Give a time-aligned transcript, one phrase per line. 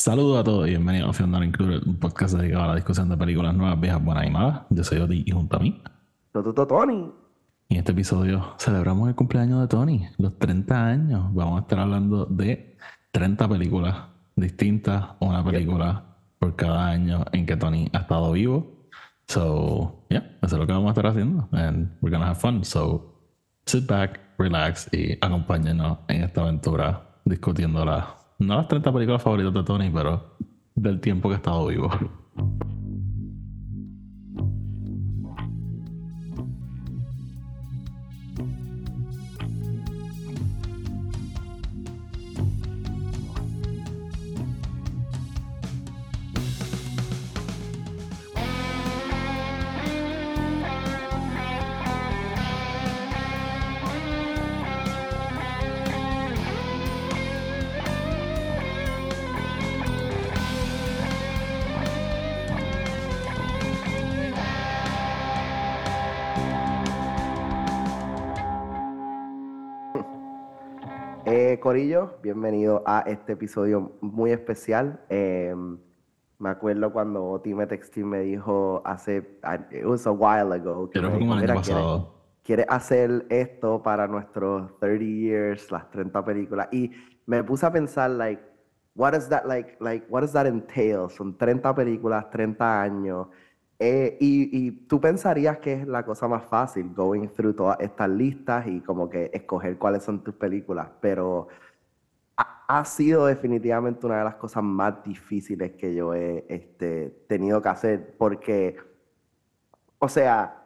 [0.00, 3.10] Saludos a todos y bienvenidos a Film Not Included, un podcast dedicado a la discusión
[3.10, 4.62] de películas nuevas, viejas, buenas y malas.
[4.70, 5.78] Yo soy Odi y junto a mí.
[6.32, 7.12] Toto Tony.
[7.68, 11.34] Y en este episodio celebramos el cumpleaños de Tony, los 30 años.
[11.34, 12.78] Vamos a estar hablando de
[13.12, 13.94] 30 películas
[14.36, 16.02] distintas, una película
[16.38, 18.88] por cada año en que Tony ha estado vivo.
[19.28, 21.46] So, yeah, eso es lo que vamos a estar haciendo.
[21.52, 22.64] And we're gonna have fun.
[22.64, 23.20] So,
[23.66, 29.54] sit back, relax y acompáñenos en esta aventura discutiendo las, no las 30 películas favoritas
[29.54, 30.36] de Tony, pero
[30.74, 31.90] del tiempo que ha estado vivo.
[71.80, 75.00] Corillo, bienvenido a este episodio muy especial.
[75.08, 75.54] Eh,
[76.38, 79.38] me acuerdo cuando Oti me textó me dijo hace,
[79.70, 81.68] it was a while ago, que Creo me que como dijo, el año "Mira, ¿quieres-
[81.82, 82.14] pasado.
[82.42, 86.68] ¿quieres hacer esto para nuestros 30 years, las 30 películas?
[86.70, 86.90] Y
[87.24, 88.42] me puse a pensar, like,
[88.94, 91.08] what does that, like, like, what does that entail?
[91.08, 93.28] Son 30 películas, 30 años.
[93.78, 98.10] Eh, y, y tú pensarías que es la cosa más fácil, going through todas estas
[98.10, 101.48] listas y como que escoger cuáles son tus películas, pero
[102.78, 107.68] ha, sido definitivamente una de las cosas más difíciles que yo he este, tenido que
[107.68, 108.76] hacer, porque,
[109.98, 110.64] o sea,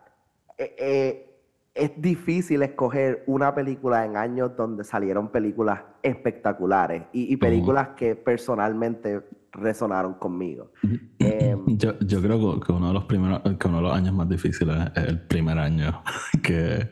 [0.59, 1.31] eh, eh,
[1.75, 8.15] es difícil escoger una película en años donde salieron películas espectaculares y, y películas que
[8.15, 10.71] personalmente resonaron conmigo.
[11.19, 14.29] Em, Yo, yo creo que uno de los primeros, que uno de los años más
[14.29, 16.03] difíciles es el primer año
[16.43, 16.89] que,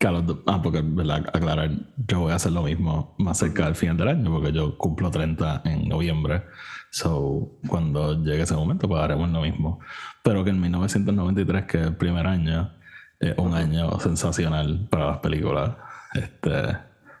[0.00, 1.24] do- ah, porque ¿verdad?
[1.32, 1.70] aclarar,
[2.06, 5.10] yo voy a hacer lo mismo más cerca del final del año, porque yo cumplo
[5.10, 6.44] 30 en noviembre.
[6.90, 9.80] So, cuando llegue ese momento, pues haremos lo mismo.
[10.22, 12.72] Pero que en 1993, que es el primer año,
[13.20, 15.76] es un año sensacional para las películas.
[16.14, 16.50] Este,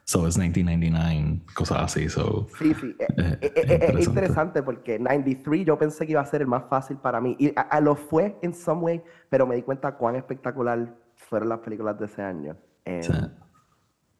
[0.04, 2.08] so es 1999, cosas así.
[2.08, 4.08] So, Sí, sí, eh, Eh, eh, es eh, es interesante.
[4.08, 7.48] interesante porque 93 yo pensé que iba a ser el más fácil para mí y
[7.58, 11.58] a- a lo fue en some way, pero me di cuenta cuán espectacular fueron las
[11.60, 12.56] películas de ese año.
[12.84, 13.12] Eh, sí.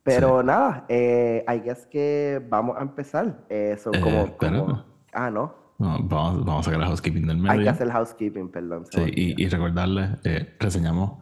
[0.03, 3.45] Pero nada, eh, I guess que vamos a empezar.
[3.49, 7.37] Eh, so, Eh, como, como- ah, no, No, vamos, vamos a sacar el housekeeping del
[7.39, 7.71] hay que medio.
[7.71, 8.87] hacer housekeeping, perdón.
[8.91, 11.19] Sí, y, y recordarles, eh, reseñamos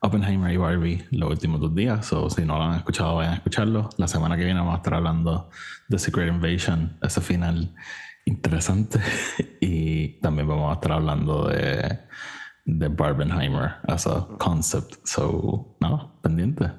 [0.00, 2.10] Oppenheimer y Barbie los últimos dos días.
[2.12, 3.90] O si no lo han escuchado, vayan a escucharlo.
[3.98, 5.50] La semana que viene vamos a estar hablando
[5.88, 7.74] de Secret Invasion, ese final
[8.24, 8.98] interesante.
[9.60, 11.98] y también vamos a estar hablando de,
[12.68, 14.96] de Barbenheimer as a concept.
[15.04, 16.70] So, no, pendiente.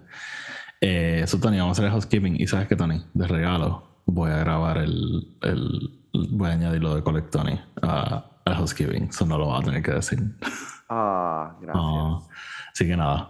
[0.82, 2.40] Eh, so, Tony, vamos a hacer el housekeeping.
[2.40, 5.36] Y sabes que, Tony, de regalo, voy a grabar el.
[5.42, 5.96] el
[6.32, 9.10] voy a añadir lo de Collect Tony a- al housekeeping.
[9.10, 10.20] Eso no lo voy a tener que decir.
[10.90, 11.84] Ah, gracias.
[11.86, 12.20] Ah,
[12.72, 13.30] así que nada.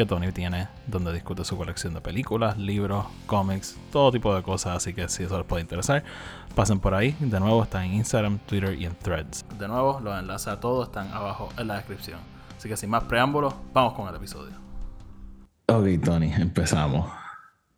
[0.00, 4.78] que Tony tiene donde discute su colección de películas, libros, cómics, todo tipo de cosas.
[4.78, 6.02] Así que si eso les puede interesar,
[6.54, 7.14] pasen por ahí.
[7.20, 9.44] De nuevo, está en Instagram, Twitter y en Threads.
[9.58, 12.18] De nuevo, los enlaces a todos están abajo en la descripción.
[12.56, 14.54] Así que sin más preámbulos, vamos con el episodio.
[15.66, 17.10] Ok, Tony, empezamos.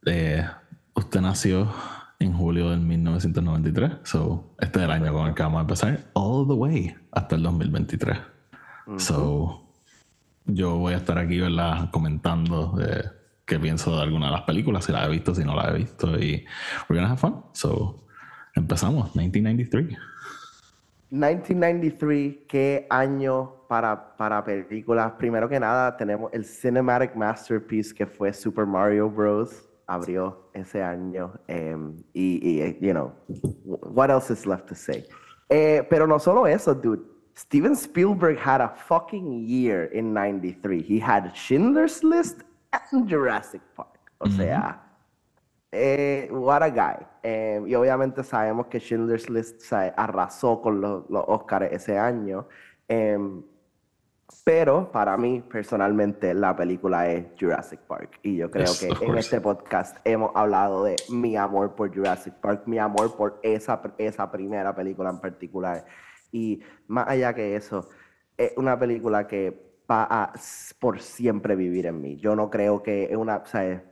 [0.06, 0.46] Eh,
[0.94, 1.74] usted nació
[2.20, 3.94] en julio del 1993.
[4.04, 5.98] So, este es el año con el que vamos a empezar.
[6.12, 8.16] All the way hasta el 2023.
[8.98, 9.71] So,
[10.46, 11.90] yo voy a estar aquí, ¿verdad?
[11.90, 13.04] Comentando eh,
[13.44, 15.78] qué pienso de alguna de las películas, si las he visto, si no las he
[15.78, 16.18] visto.
[16.18, 16.44] Y
[16.88, 17.44] we're gonna have fun.
[17.52, 18.06] So,
[18.54, 19.14] empezamos.
[19.14, 19.98] 1993.
[21.10, 25.12] 1993, ¿qué año para, para películas?
[25.18, 29.68] Primero que nada, tenemos el Cinematic Masterpiece que fue Super Mario Bros.
[29.86, 31.34] Abrió ese año.
[31.48, 33.12] em, y, y, you know,
[33.92, 35.04] what else is left to say?
[35.50, 37.11] Eh, pero no solo eso, dude.
[37.34, 40.82] Steven Spielberg had a fucking year in 93.
[40.82, 42.42] He had Schindler's List
[42.72, 43.98] and Jurassic Park.
[44.20, 44.80] O sea,
[45.72, 47.06] eh, what a guy.
[47.22, 52.46] Eh, y obviamente sabemos que Schindler's List se arrasó con los, los Oscars ese año.
[52.86, 53.42] Em,
[54.44, 58.18] pero para mí, personalmente, la película es Jurassic Park.
[58.22, 62.34] Y yo creo Yes, que en este podcast hemos hablado de mi amor por Jurassic
[62.34, 65.84] Park, mi amor por esa, esa primera película en particular.
[66.32, 67.88] Y más allá que eso,
[68.36, 70.32] es una película que va a
[70.80, 72.16] por siempre vivir en mí.
[72.16, 73.36] Yo no creo que es una...
[73.36, 73.84] O sea,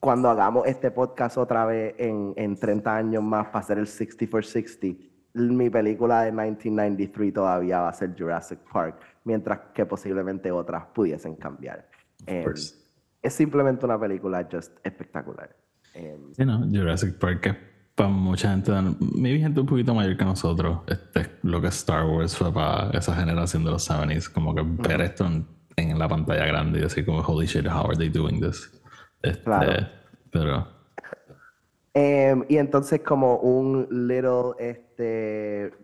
[0.00, 4.26] cuando hagamos este podcast otra vez en, en 30 años más para hacer el 60
[4.26, 4.86] for 60,
[5.34, 11.36] mi película de 1993 todavía va a ser Jurassic Park, mientras que posiblemente otras pudiesen
[11.36, 11.88] cambiar.
[12.26, 12.52] Em,
[13.22, 15.54] es simplemente una película just espectacular.
[15.94, 17.56] Em, Sí, no, Jurassic Park
[17.98, 22.36] para mucha gente, maybe gente un poquito mayor que nosotros, este, lo que Star Wars
[22.36, 25.46] fue para esa generación de los 70s, como que ver esto en,
[25.76, 28.70] en la pantalla grande y decir como, holy shit, how are they doing this?
[29.22, 29.88] Este, Claro.
[30.30, 30.78] Pero,
[32.00, 34.87] Em, y entonces como un little este,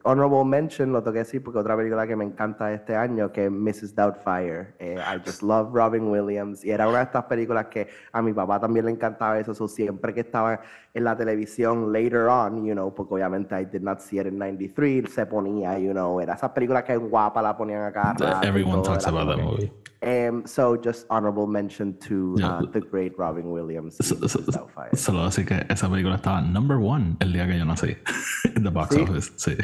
[0.02, 3.46] honorable mention, lo tengo que decir porque otra película que me encanta este año, que
[3.46, 3.94] es Mrs.
[3.94, 4.75] Doubtfire.
[4.78, 6.64] Eh, I just love Robin Williams.
[6.64, 9.55] Y era una de estas películas que a mi papá también le encantaba eso.
[9.55, 10.61] so siempre que estaba
[10.93, 14.38] en la televisión later on, you know, porque obviamente I did not see it in
[14.38, 18.14] 93, se ponía, you know, era esas películas que en guapa la ponían acá.
[18.43, 19.72] everyone todo, talks about that movie.
[20.06, 22.58] Em, so just honorable mention to Yeah.
[22.58, 23.96] uh, the great Robin Williams.
[24.02, 24.38] So- so-.
[24.40, 24.94] Doubtfire.
[24.94, 27.96] Solo decir que esa película estaba number one el día que yo nací.
[28.55, 29.04] En the box ¿Sí?
[29.37, 29.56] sí.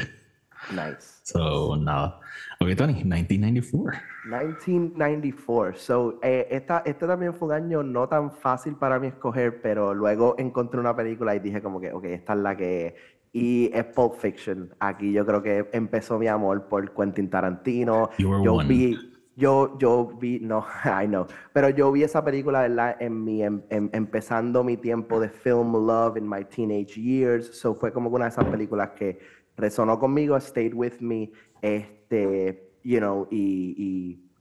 [0.71, 1.21] Nice.
[1.23, 2.19] So, nada.
[2.59, 3.99] Ok, Tony, 1994.
[4.25, 5.77] 1994.
[5.77, 9.93] So, eh, esta, este también fue un año no tan fácil para mí escoger, pero
[9.93, 12.93] luego encontré una película y dije como que, ok, esta es la que es.
[13.33, 14.75] Y es Pulp Fiction.
[14.79, 18.09] Aquí yo creo que empezó mi amor por Quentin Tarantino.
[18.17, 18.67] You were yo one.
[18.67, 22.97] vi, yo, yo vi, no, I know, pero yo vi esa película, ¿verdad?
[22.99, 27.47] En mi, em- em- empezando mi tiempo de film love in my teenage years.
[27.59, 29.19] So fue como una de esas películas que
[29.57, 31.31] resonó conmigo, stayed with me,
[31.61, 34.31] este, you know, y, y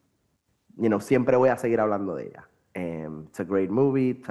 [0.76, 2.48] you know, siempre voy a seguir hablando de ella.
[2.76, 4.22] Um, it's a great movie.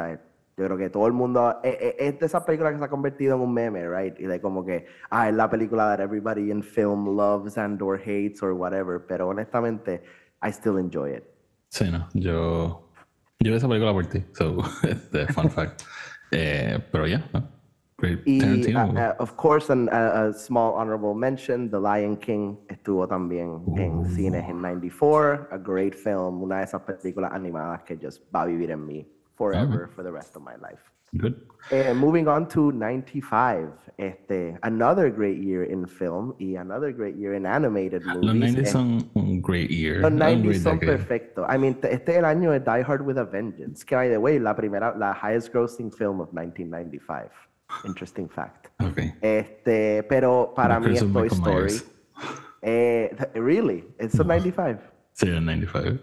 [0.58, 2.90] yo creo que todo el mundo eh, eh, es de esas películas que se ha
[2.90, 4.20] convertido en un meme, right?
[4.20, 7.98] Y de como que, ah, es la película that everybody in film loves and or
[7.98, 9.06] hates or whatever.
[9.06, 10.04] Pero honestamente,
[10.42, 11.24] I still enjoy it.
[11.70, 12.08] Sí, no.
[12.14, 12.90] Yo,
[13.40, 14.24] yo esa película por ti.
[14.34, 15.84] So, este, fun fact.
[16.32, 17.48] Eh, pero ya, no.
[17.98, 22.56] Great Y, uh, uh, of course, an- a, a small honorable mention, The Lion King
[22.70, 25.50] estuvo también en cines en 94.
[25.52, 29.06] A great film, una de esas películas animadas que just va a vivir en mí
[29.36, 30.82] forever for the rest of my life.
[31.14, 31.36] Good.
[31.72, 37.34] Eh, moving on to 95, este, another great year in film y another great year
[37.36, 38.24] in animated movies.
[38.24, 39.98] Los 90s Eh, son un great year.
[40.00, 40.98] los un 90s great son decade.
[40.98, 41.46] perfectos.
[41.54, 44.18] I mean, este es el año de Die Hard with a Vengeance, que by the
[44.18, 47.30] way, la primera, la highest grossing film of 1995.
[47.86, 48.68] Interesting fact.
[48.80, 49.00] Ok.
[49.22, 51.74] Este, pero para mí es Toy Story.
[52.62, 53.86] Eh, really?
[54.00, 54.82] It's a 95.
[55.14, 56.00] Sí, en 95.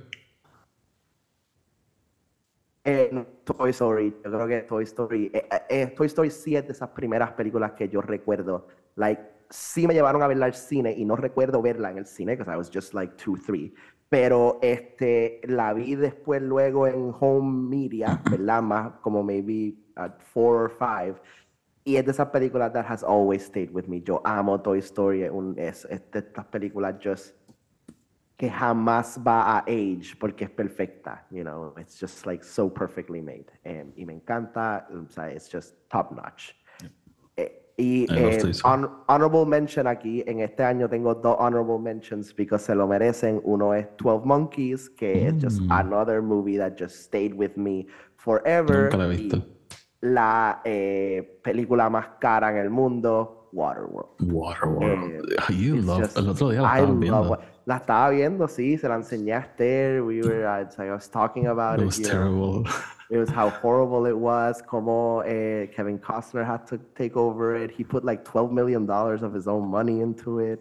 [2.88, 6.54] Eh, no, Toy Story, yo creo que Toy Story, eh, eh, eh, Toy Story sí
[6.54, 10.54] es de esas primeras películas que yo recuerdo, like, sí me llevaron a verla al
[10.54, 13.74] cine y no recuerdo verla en el cine, because I was just like two, three,
[14.08, 18.62] pero este, la vi después luego en home media, ¿verdad?
[18.62, 21.16] Más como maybe at four or five,
[21.82, 24.00] y es de esas películas that has always stayed with me.
[24.00, 27.34] Yo amo Toy Story, un- es, es de estas películas just
[28.36, 33.22] que jamás va a age porque es perfecta, you know, it's just like so perfectly
[33.22, 33.46] made.
[33.64, 36.52] Em, y me encanta, o sea, it's just top notch.
[37.38, 42.64] Eh, y eh, hon- honorable mention aquí, en este año tengo dos honorable mentions because
[42.64, 43.40] se lo merecen.
[43.44, 45.72] Uno es 12 Monkeys, que es just Mm.
[45.72, 48.84] another movie that just stayed with me forever.
[48.84, 49.42] Nunca la he y visto.
[50.02, 54.30] La eh, película más cara en el mundo, Waterworld.
[54.30, 55.32] Waterworld.
[55.32, 56.02] Eh, you It's love.
[56.02, 57.30] just- el otro día la I estaba love viendo.
[57.30, 60.02] what- la estaba viendo, sí, se la enseñé a Esther.
[60.02, 61.86] We were, uh, like I was talking about It it.
[61.86, 62.12] was you know.
[62.12, 62.64] terrible.
[63.10, 64.62] It was how horrible it was.
[64.62, 67.70] Como eh, Kevin Costner had to take over it.
[67.76, 70.60] He put like 12 million dollars of his own money into it.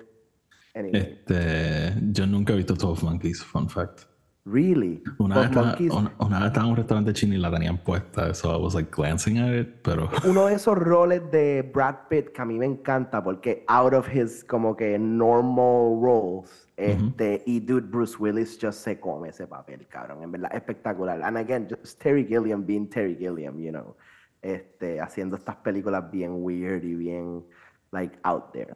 [0.75, 4.07] Anyway, Este, yo nunca he visto 12 Monkeys, fun fact.
[4.47, 5.01] really.
[5.19, 7.49] Una vez, 12 estaba, Monkeys, una, una vez estaba en un restaurante chino y la
[7.49, 11.61] tenían puesta, so I was like glancing at it, pero uno de esos roles de
[11.73, 16.64] Brad Pitt que a mí me encanta porque out of his como que normal roles
[16.77, 21.37] este y dude Bruce Willis just se come ese papel cabrón en verdad espectacular and
[21.37, 23.95] again just Terry Gilliam being Terry Gilliam you know
[24.41, 27.45] este haciendo estas películas bien weird y bien
[27.91, 28.75] like out there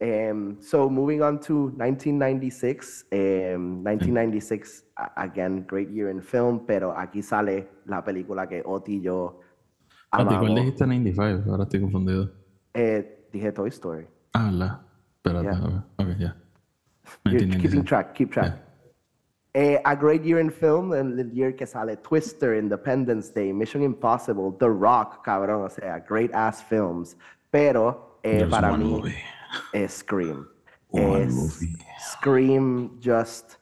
[0.00, 3.04] Um, so moving on to 1996.
[3.12, 4.82] Um, 1996,
[5.16, 9.40] again, great year in film, pero aquí sale la película que Oti y yo
[10.10, 10.40] amamos.
[10.40, 11.50] ¿Cuál dijiste 95?
[11.50, 12.30] Ahora estoy confundido.
[12.74, 14.06] Eh, dije Toy Story.
[14.32, 14.84] Ah, la.
[15.16, 15.86] Espérate, yeah.
[15.96, 16.43] ok, ya.
[17.28, 18.52] Keeping track, keep track.
[19.54, 19.80] Yeah.
[19.84, 24.68] a great year in film, el year que sale Twister, Independence Day, Mission Impossible, The
[24.68, 27.16] Rock, cabrón, o sea, great ass films.
[27.50, 29.14] Pero eh, para mí, movie
[29.72, 30.48] es Scream.
[32.00, 33.56] Scream just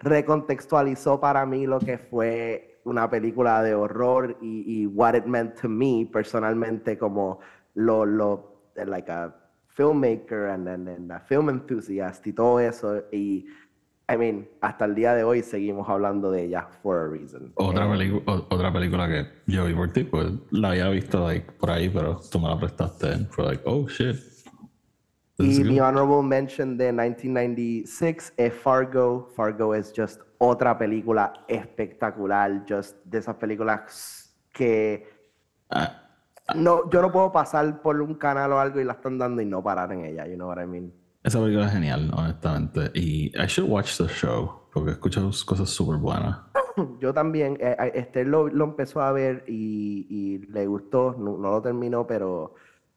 [0.00, 5.68] recontextualizó para mí lo que fue una película de horror y, what it meant to
[5.68, 7.38] me personalmente como
[7.74, 9.34] lo, lo like a
[9.76, 13.46] filmmaker and, and, a film enthusiast y todo eso y
[14.08, 17.52] I mean, hasta el día de hoy seguimos hablando de ella for a reason.
[17.54, 21.70] Otra, eh, otra película que yo vi por ti, pues la había visto like, por
[21.70, 23.26] ahí, pero tú me la prestaste.
[23.30, 24.16] Fue like, oh shit,
[25.38, 29.30] y mi honorable mention de 1996 es Fargo.
[29.34, 35.08] Fargo es just otra película espectacular, just de esas películas que
[35.70, 36.01] ah.
[36.54, 39.46] No, yo no puedo pasar por un canal o algo y la están dando y
[39.46, 40.92] no parar en ella, you know what I mean?
[41.22, 42.90] Esa película es genial, honestamente.
[42.94, 46.38] Y I should watch the show, porque escucho cosas súper buenas.
[47.00, 51.38] Yo también, eh, eh, este lo, lo, empezó a ver y, y le gustó, no,
[51.38, 52.54] no lo terminó, pero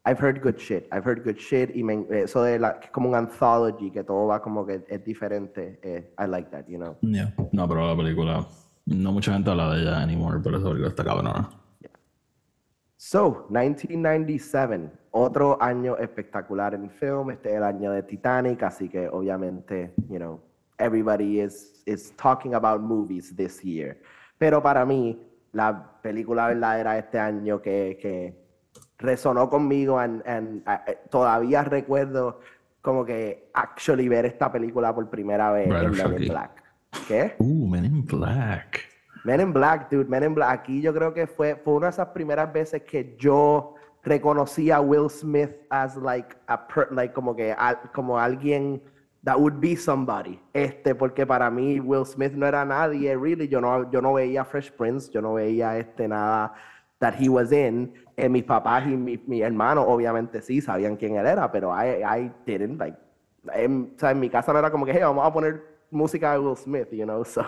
[0.07, 0.85] I've heard good shit.
[0.91, 1.75] I've heard good shit.
[1.75, 4.83] Y me, eso de la, que es como un anthology, que todo va como que
[4.87, 5.79] es diferente.
[5.83, 6.95] Eh, I like that, you know.
[7.01, 7.33] Yeah.
[7.51, 8.47] No, pero la película,
[8.85, 11.49] no mucha gente habla de ella anymore, pero esa película está cabrona.
[13.07, 17.29] So, 1997, otro año espectacular en film.
[17.29, 20.41] Este es el año de Titanic, así que obviamente, you know,
[20.79, 24.01] everybody is, is talking about movies this year.
[24.39, 25.21] Pero para mí,
[25.51, 28.33] la película verdadera de este año que, que
[28.97, 32.39] resonó conmigo and, and uh, todavía recuerdo
[32.81, 36.63] como que actually ver esta película por primera vez en Men in Black.
[37.07, 37.35] ¿Qué?
[37.37, 38.94] Uh, Men in Black.
[39.25, 40.59] Men in Black, dude, Men in Black.
[40.59, 44.79] Aquí yo creo que fue, fue una de esas primeras veces que yo reconocí a
[44.79, 47.55] Will Smith as like a like como que
[47.91, 48.79] como alguien
[49.23, 50.39] that would be somebody.
[50.53, 53.47] Este, porque para mí Will Smith no era nadie, really.
[53.47, 56.53] Yo no, yo no veía Fresh Prince, yo no veía este nada
[56.99, 57.91] that he was in.
[58.15, 62.03] Eh, mis papás y mi, mi, hermano obviamente sí sabían quién él era, pero I,
[62.03, 62.97] I didn't, like,
[63.53, 66.31] en, o sea, en mi casa no era como que, hey, vamos a poner música
[66.31, 67.41] de Will Smith, you know, so,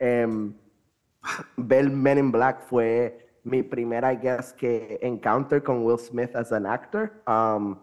[0.00, 0.54] um,
[1.56, 6.52] ver Men in Black fue mi primera, I guess, que encounter con Will Smith as
[6.52, 7.78] an actor, um,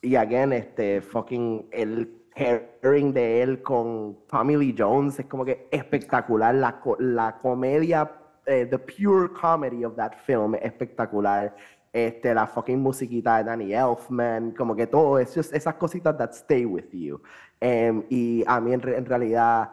[0.00, 5.68] y again, este, fucking, el pairing de él con Tommy Lee Jones es como que
[5.70, 8.10] espectacular, la, la comedia
[8.46, 11.54] eh, the pure comedy of that film es espectacular.
[11.92, 16.32] Este, la fucking musiquita de Danny Elfman, como que todo, es just esas cositas that
[16.32, 17.20] stay with you.
[17.60, 19.72] Em, y a mí en, realidad,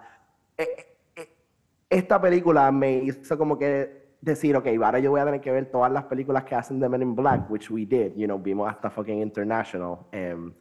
[0.58, 0.88] eh,
[1.89, 5.72] esta película me hizo como que decir, ok, ahora yo voy a tener que ver
[5.72, 8.69] todas las películas que hacen de Men in Black, which we did, you know, vimos
[8.69, 10.08] hasta fucking International.
[10.13, 10.53] Um,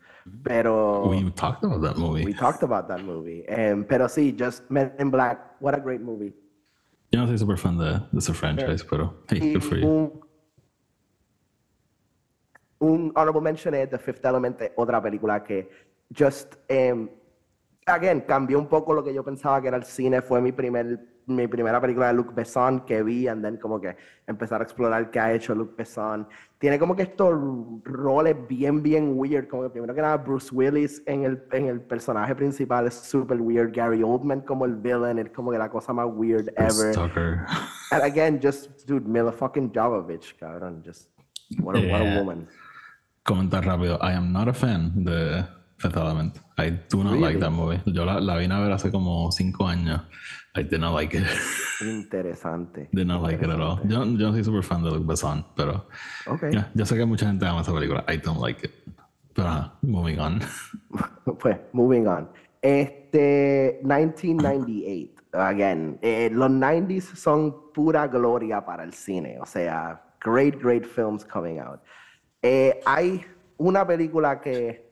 [0.43, 1.09] pero...
[1.09, 2.25] We talked about that movie.
[2.25, 3.45] We talked about that movie.
[3.49, 6.33] Um, pero sí, just Men in Black, what a great movie.
[7.11, 9.87] Yo no soy súper fan de, de, ese franchise, pero hey, good for you.
[9.87, 10.21] Un,
[12.81, 15.69] un honorable mention es The Fifth Element, otra película que
[16.15, 17.09] just, um,
[17.87, 20.21] again, cambió un poco lo que yo pensaba que era el cine.
[20.23, 23.97] Fue mi primer mi primera película de Luc Besson que vi, and then como que
[24.27, 26.27] empezar a explorar qué ha hecho Luc Besson.
[26.59, 27.33] Tiene como que estos
[27.85, 31.81] roles bien, bien weird, como que primero que nada Bruce Willis en el, en el
[31.81, 35.93] personaje principal es super weird, Gary Oldman como el villain, es como que la cosa
[35.93, 36.95] más weird ever.
[36.95, 37.47] Tucker.
[37.93, 41.11] And again, just, dude, Mila fucking Jovovich, cabrón, just,
[41.61, 42.49] what a, what a woman.
[43.23, 45.47] Comentar rápido, I am not a fan de
[45.79, 46.41] Fifth Element.
[46.59, 47.81] I do not like that movie.
[47.87, 50.01] Yo la, la vine a ver hace como cinco años.
[50.59, 51.23] I did not like it.
[51.81, 52.89] Interesante.
[52.93, 53.79] did not like it at all.
[53.85, 55.87] Yo, yo no soy super fan de Luc Besson, pero.
[56.27, 56.51] Okay.
[56.51, 58.05] Yeah, yo sé que mucha gente ama esa película.
[58.09, 58.73] I don't like it.
[59.35, 60.41] Pero, uh, moving on.
[61.39, 62.29] pues, moving on.
[62.61, 65.15] Este, 1998.
[65.33, 69.39] Again, eh, los 90s son pura gloria para el cine.
[69.41, 71.81] O sea, great, great films coming out.
[72.43, 73.25] Eh, hay
[73.59, 74.91] una película que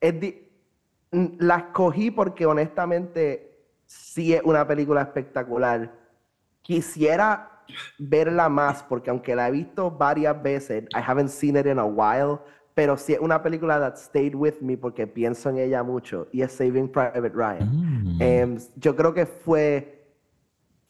[0.00, 0.14] es
[1.10, 3.51] la escogí porque honestamente
[3.92, 5.92] sí es una película espectacular.
[6.62, 7.62] Quisiera
[7.98, 11.84] verla más porque aunque la he visto varias veces, I haven't seen it in a
[11.84, 12.38] while,
[12.74, 16.42] pero sí es una película that stayed with me porque pienso en ella mucho y
[16.42, 17.68] es Saving Private Ryan.
[17.70, 18.22] Mm.
[18.22, 19.98] Em, yo creo que fue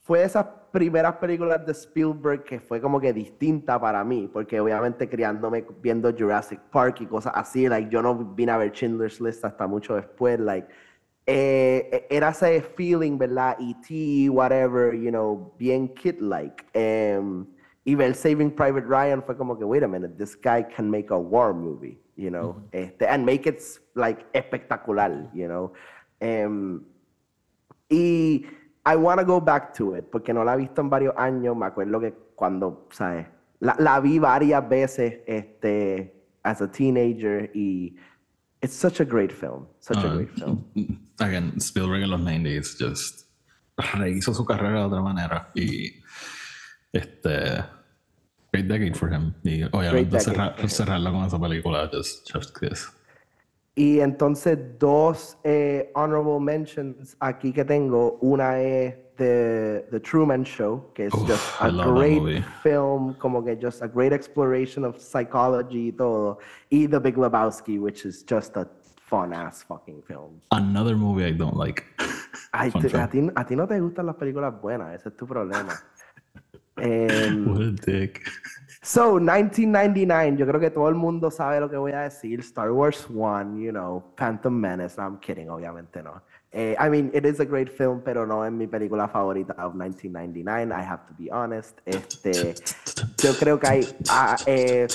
[0.01, 5.09] fue esas primeras películas de Spielberg que fue como que distinta para mí, porque obviamente
[5.09, 9.45] criándome viendo Jurassic Park y cosas así, like yo no vine a ver Schindler's List
[9.45, 10.67] hasta mucho después, like
[11.27, 13.57] eh, era ese feeling, ¿verdad?
[13.61, 16.65] E.T., whatever, you know, bien kid-like.
[16.75, 17.47] Um,
[17.85, 21.11] y ver Saving Private Ryan fue como que, wait a minute, this guy can make
[21.11, 23.61] a war movie, you know, este, and make it
[23.95, 25.73] like espectacular, you know.
[26.21, 26.85] Um,
[27.91, 28.45] y
[28.85, 31.57] I want to go back to it, porque no la he visto en varios años.
[31.57, 33.27] Me acuerdo que cuando, ¿sabes?
[33.61, 36.13] La, la vi varias veces este,
[36.43, 37.97] as a teenager y
[38.63, 39.67] it's such a great film.
[39.81, 40.65] Such a Uh, great film.
[41.21, 43.27] Again, Spielberg en los 90s just
[43.77, 46.01] rehizo su carrera de otra manera y
[46.93, 47.65] este
[48.53, 52.89] great decade for him y obviamente cerrar, cerrarlo con esa película just chef's kiss.
[53.75, 58.19] Y entonces dos eh, honorable mentions aquí que tengo.
[58.21, 63.57] Una es The, The Truman Show, que es Uf, just a great film, como que
[63.57, 66.39] just a great exploration of psychology y todo.
[66.69, 68.69] Y The Big Lebowski, which is just a
[69.09, 70.43] fun ass fucking film.
[70.51, 71.85] Another movie I don't like.
[72.53, 72.89] Ay, ti,
[73.35, 75.73] a ti no te gustan las películas buenas, ese es tu problema.
[76.77, 78.23] Em, What a dick.
[78.83, 82.41] So, 1999, yo creo que todo el mundo sabe lo que voy a decir.
[82.41, 84.97] Star Wars 1, you know, Phantom Menace.
[84.99, 86.21] No, I'm kidding, obviamente no.
[86.51, 89.75] Eh, I mean, it is a great film, pero no es mi película favorita of
[89.75, 90.73] 1999.
[90.73, 91.79] I have to be honest.
[91.87, 92.55] Este,
[93.23, 94.89] yo creo que hay, ah, eh,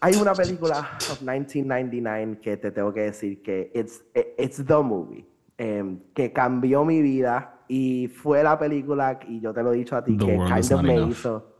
[0.00, 0.80] hay una película
[1.10, 4.04] of 1999 que te tengo que decir que it's,
[4.36, 5.26] it's the movie.
[5.58, 9.96] em, que cambió mi vida y fue la película, y yo te lo he dicho
[9.96, 11.10] a ti, The que kind of me enough.
[11.10, 11.56] hizo.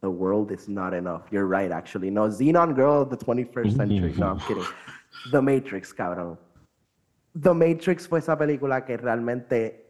[0.00, 1.30] The world is not enough.
[1.30, 2.10] You're right, actually.
[2.10, 4.14] No, Xenon Girl of the 21st century.
[4.18, 4.64] No, I'm kidding.
[5.30, 6.38] The Matrix, cabrón.
[7.40, 9.82] The Matrix fue esa película que realmente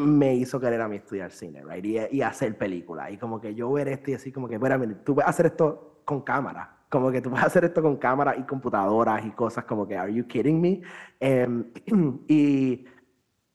[0.00, 1.84] me hizo querer a mí estudiar cine, right?
[1.84, 3.10] Y, y hacer películas.
[3.12, 6.00] Y como que yo ver esto y así como que, espera, tú puedes hacer esto
[6.04, 6.78] con cámara.
[6.88, 10.12] Como que tú puedes hacer esto con cámara y computadoras y cosas como que, are
[10.12, 10.80] you kidding me?
[11.20, 11.64] Em,
[12.28, 12.84] y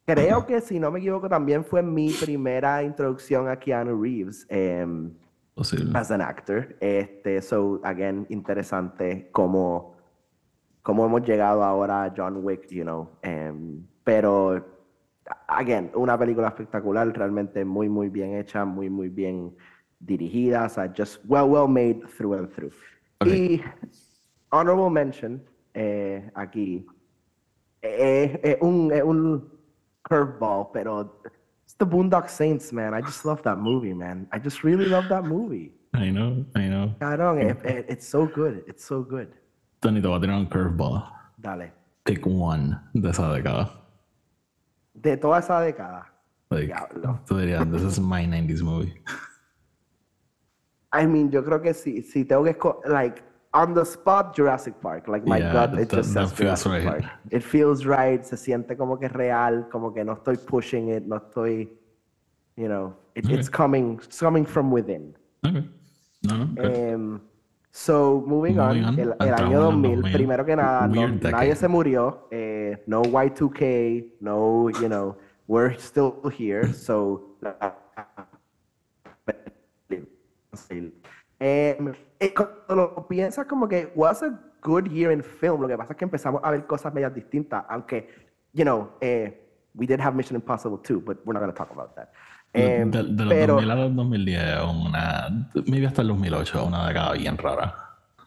[0.08, 4.46] creo que, si no me equivoco, también fue mi primera introducción a Keanu Reeves.
[4.50, 5.12] em,
[5.94, 6.76] as an actor.
[6.80, 9.96] Este, so, again, interesante cómo,
[10.84, 13.10] cómo hemos llegado ahora a John Wick, you know.
[13.22, 14.66] em, pero,
[15.48, 19.56] again, una película espectacular, realmente muy, muy bien hecha, muy, muy bien
[20.00, 22.74] dirigida, o sea, just well, well made through and through.
[23.20, 23.28] Ok.
[23.28, 23.62] Y,
[24.52, 25.44] honorable mention,
[25.74, 26.86] eh, aquí,
[27.82, 29.57] eh, eh, un, eh, un
[30.10, 31.12] curveball, pero
[31.66, 32.94] it's the Boondock Saints, man.
[32.94, 34.28] I just love that movie, man.
[34.32, 35.74] I just really love that movie.
[35.94, 36.96] I know, I know.
[37.00, 38.64] Cabrón, it- it- it's so good.
[38.68, 39.30] It's so good.
[39.82, 41.04] Tony, te voy a tirar un curveball.
[41.40, 41.72] Dale.
[42.04, 43.70] Pick one de esa década.
[44.94, 46.06] De toda esa década.
[46.50, 47.20] Like, Diablo.
[47.26, 48.94] tú dirías, this is my 90s movie.
[50.94, 52.56] I mean, yo creo que si, si tengo que
[52.90, 53.22] like
[53.54, 55.08] on the spot Jurassic Park.
[55.08, 57.02] Like my Yeah, gut, it that- just that says feels Jurassic right.
[57.02, 57.12] Park.
[57.32, 58.24] It feels right.
[58.26, 61.70] Se siente como que real, como que no estoy pushing it, no estoy,
[62.56, 65.16] you know, it- it's coming, it's coming from within.
[65.46, 65.68] Okay.
[66.24, 66.46] No, no.
[66.56, 67.22] good.
[67.72, 70.12] So, moving, Moving on, on, el, el año 2000, 2000.
[70.14, 75.16] primero que nada, no- nadie se murió, eh, no Y2K, no, you know,
[75.48, 77.36] we're still here, so...
[81.40, 84.30] Em, eh, cuando lo piensas como que was a
[84.62, 87.64] good year in film, lo que pasa es que empezamos a ver cosas medias distintas,
[87.70, 88.10] aunque,
[88.54, 89.40] you know, eh,
[89.76, 92.10] we did have Mission Impossible too, but we're not going to talk about that.
[92.54, 96.88] Em, de, de los pero- 2000 a los 2010, una, maybe hasta el 2008, una
[96.88, 97.76] década bien rara.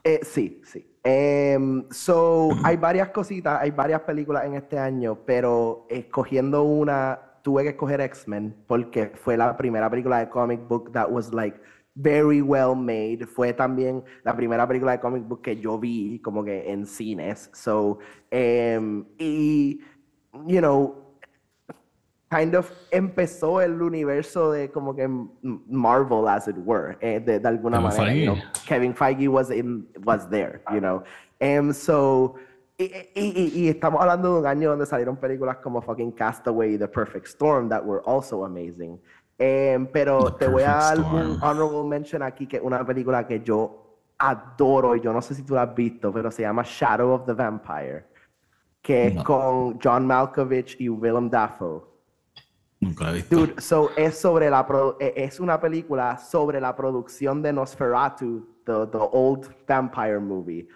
[0.04, 0.86] Eh, sí, sí.
[1.02, 7.62] Em, so, hay varias cositas, hay varias películas en este año, pero escogiendo una, tuve
[7.64, 11.58] que escoger X-Men porque fue la primera película de comic book that was like
[11.94, 13.26] very well made.
[13.26, 17.50] Fue también la primera película de comic book que yo vi como que en cines.
[17.52, 17.98] So,
[18.30, 19.80] em, y,
[20.46, 20.94] you know,
[22.30, 25.08] kind of empezó el universo de como que
[25.42, 28.14] Marvel, as it were, eh, de, de alguna Kevin manera.
[28.14, 28.34] you know.
[28.36, 28.66] Feige.
[28.66, 31.02] Kevin Feige was in was there, you know.
[31.40, 32.36] Um, so
[32.78, 36.74] y, y- y- y estamos hablando de un año donde salieron películas como fucking Castaway
[36.74, 38.98] y The Perfect Storm that were also amazing.
[39.40, 43.26] Um, pero The te voy a dar un honorable mention aquí que es una película
[43.26, 46.62] que yo adoro y yo no sé si tú la has visto, pero se llama
[46.62, 48.04] Shadow of the Vampire,
[48.82, 51.80] que es con John Malkovich y Willem Dafoe.
[52.80, 53.34] Nunca la he visto.
[53.36, 58.46] Dude, so es sobre la pro- e- es una película sobre la producción de Nosferatu,
[58.66, 60.68] the, the old vampire movie.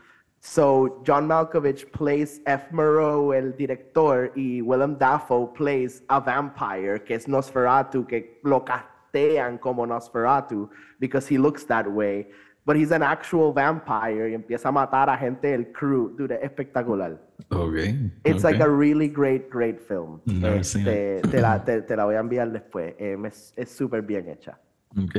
[0.47, 2.71] So John Malkovich plays F.
[2.71, 8.91] Moreau, el director, y Willem Dafoe plays a vampire, que es Nosferatu, que lo ca-
[9.15, 12.29] castean como Nosferatu because he looks that way,
[12.67, 16.15] but he's an actual vampire y empieza a matar a gente del crew.
[16.17, 17.19] Dude, es espectacular.
[17.51, 17.77] Ok.
[18.25, 18.51] It's ok.
[18.51, 20.21] like a really great, great film.
[20.27, 21.31] Never seen Este, it.
[21.31, 22.95] te, la, te, te la voy a enviar después.
[22.99, 24.59] Em, es súper bien hecha.
[25.03, 25.17] Ok.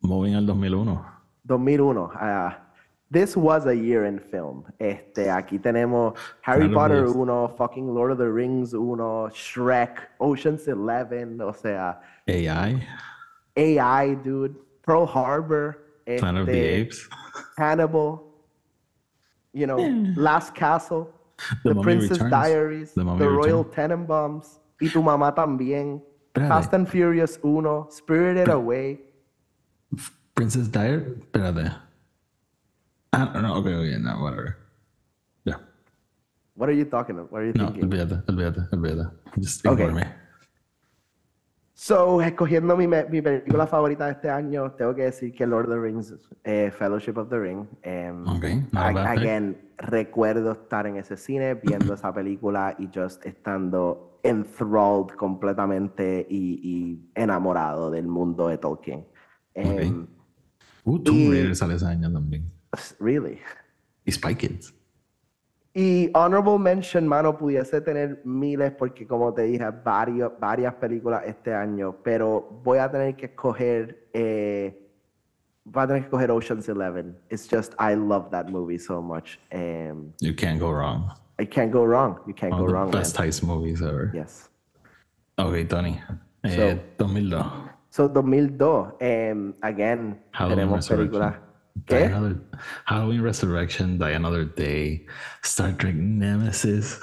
[0.00, 1.04] Moving al 2001.
[1.44, 2.10] 2001.
[2.14, 2.69] ah,
[3.10, 4.64] this was a year in film.
[4.78, 7.14] Este, aquí tenemos Harry Claro, Potter yes.
[7.14, 8.98] 1, fucking Lord of the Rings 1,
[9.30, 11.96] Shrek, Ocean's 11, o sea,
[12.28, 12.86] AI,
[13.56, 17.08] AI, dude, Pearl Harbor, Planet of the Apes.
[17.58, 18.22] Hannibal,
[19.52, 20.12] you know, eh.
[20.16, 21.12] Last Castle,
[21.64, 22.30] The The, Princess Returns.
[22.30, 24.06] Diaries, The The, Royal Returns.
[24.06, 26.00] Tenenbaums, y tu mamá también,
[26.32, 26.48] Espérate.
[26.48, 29.00] Fast and Furious 1, Spirited Away.
[30.36, 31.16] Princess Dire.
[31.32, 31.89] Espérate.
[33.12, 34.56] Ah, no, ok, ok, no, whatever.
[35.44, 35.58] Ya.
[36.54, 37.32] What are you talking about?
[37.32, 37.84] What are you No, thinking?
[37.84, 39.10] olvídate, olvídate, olvídate.
[39.36, 40.02] Just ignore me.
[41.74, 45.72] So, escogiendo mi, mi película favorita de este año, tengo que decir que Lord of
[45.72, 47.66] the Rings, eh, Fellowship of the Ring.
[47.82, 53.24] em, Ok, not a again, recuerdo estar en ese cine, viendo esa película y just
[53.24, 59.04] estando enthralled completamente y, y enamorado del mundo de Tolkien.
[59.54, 60.06] Em,
[60.84, 62.50] Uh, Tomb Raider sale ese año también.
[62.98, 63.40] Really.
[64.04, 64.72] Y Spy Kids.
[65.74, 71.54] Y Honorable Mention, mano, pudiese tener miles porque como te dije, varios, varias películas este
[71.54, 74.76] año, pero voy a tener que escoger, eh,
[75.64, 77.16] voy a tener que escoger Ocean's Eleven.
[77.30, 79.38] It's just, I love that movie so much.
[79.52, 81.12] Um, You can't go wrong.
[81.38, 82.18] I can't go wrong.
[82.26, 83.00] You can't One go of the wrong, man.
[83.02, 84.10] best heist movies ever.
[84.12, 84.50] Yes.
[85.38, 86.00] Ok, Tony.
[86.42, 87.44] Eh, 2002.
[87.90, 91.36] So, 2002, um, again, Halloween tenemos películas.
[91.86, 92.36] Die Another,
[92.86, 95.06] Halloween Resurrection, Die Another Day,
[95.42, 97.00] Star Trek Nemesis,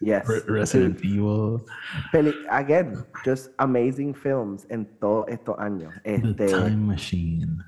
[0.00, 0.28] Yes.
[0.28, 1.64] Re- Resident Evil,
[2.12, 5.92] Peli- again, just amazing films en todos estos años.
[6.04, 7.62] The Time Machine.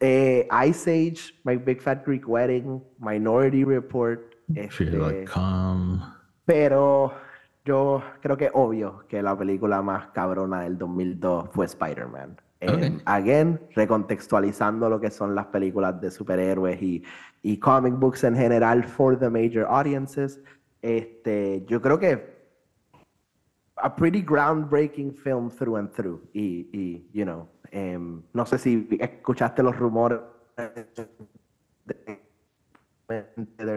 [0.00, 4.34] Eh, Ice Age, My Big Fat Greek Wedding, Minority Report.
[4.54, 5.26] este,
[6.46, 7.12] pero
[7.64, 12.36] yo creo que obvio que la película más cabrona del 2002 fue Spider-Man.
[12.60, 13.02] Eh, Ok.
[13.06, 17.02] again, recontextualizando lo que son las películas de superhéroes y,
[17.42, 20.40] y comic books en general for the major audiences.
[20.82, 22.36] Este, yo creo que
[23.76, 26.20] a pretty groundbreaking film through and through.
[26.32, 30.18] Y, y you know, em, no sé si escuchaste los rumores
[31.86, 32.08] de-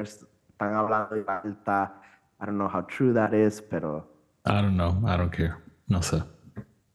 [0.02, 2.02] están hablando de falta.
[2.42, 4.08] I don't know how true that is, pero
[4.48, 4.92] I don't know.
[5.08, 5.54] I don't care.
[5.88, 6.24] No sé.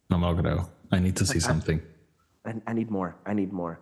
[0.09, 0.68] No me lo creo.
[0.92, 1.81] I need to see something.
[2.44, 3.16] I, I need more.
[3.27, 3.79] I need more.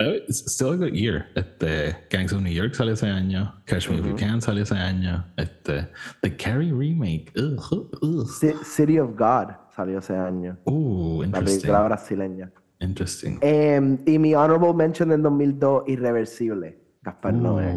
[0.00, 1.26] Eh, It's still a good year.
[1.34, 3.52] Este, Gangs of New York sale ese año.
[3.66, 5.24] Catch Me If You Can sale ese año.
[5.36, 5.88] Este,
[6.22, 7.32] The Carrie remake.
[7.36, 8.26] Ugh, ugh.
[8.40, 10.56] Ci- City of God salió ese año.
[10.68, 12.50] Ooh, La película brasileña.
[12.80, 13.38] Interesting.
[13.42, 16.78] Em, y mi honorable mention del 2002, Irreversible.
[17.02, 17.72] Gaspar Noé.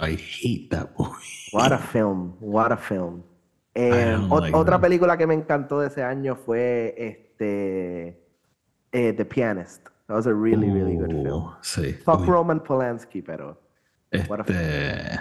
[0.00, 1.12] I hate that movie.
[1.52, 3.22] What a film, what a film.
[3.74, 4.80] Eh, like otra that.
[4.80, 8.20] película que me encantó de ese año fue este
[8.92, 9.84] eh, The Pianist.
[10.08, 11.50] That was a really, really good film.
[11.62, 11.92] Sí.
[12.04, 13.60] Fuck Roman Polanski, pero
[14.10, 15.20] Este.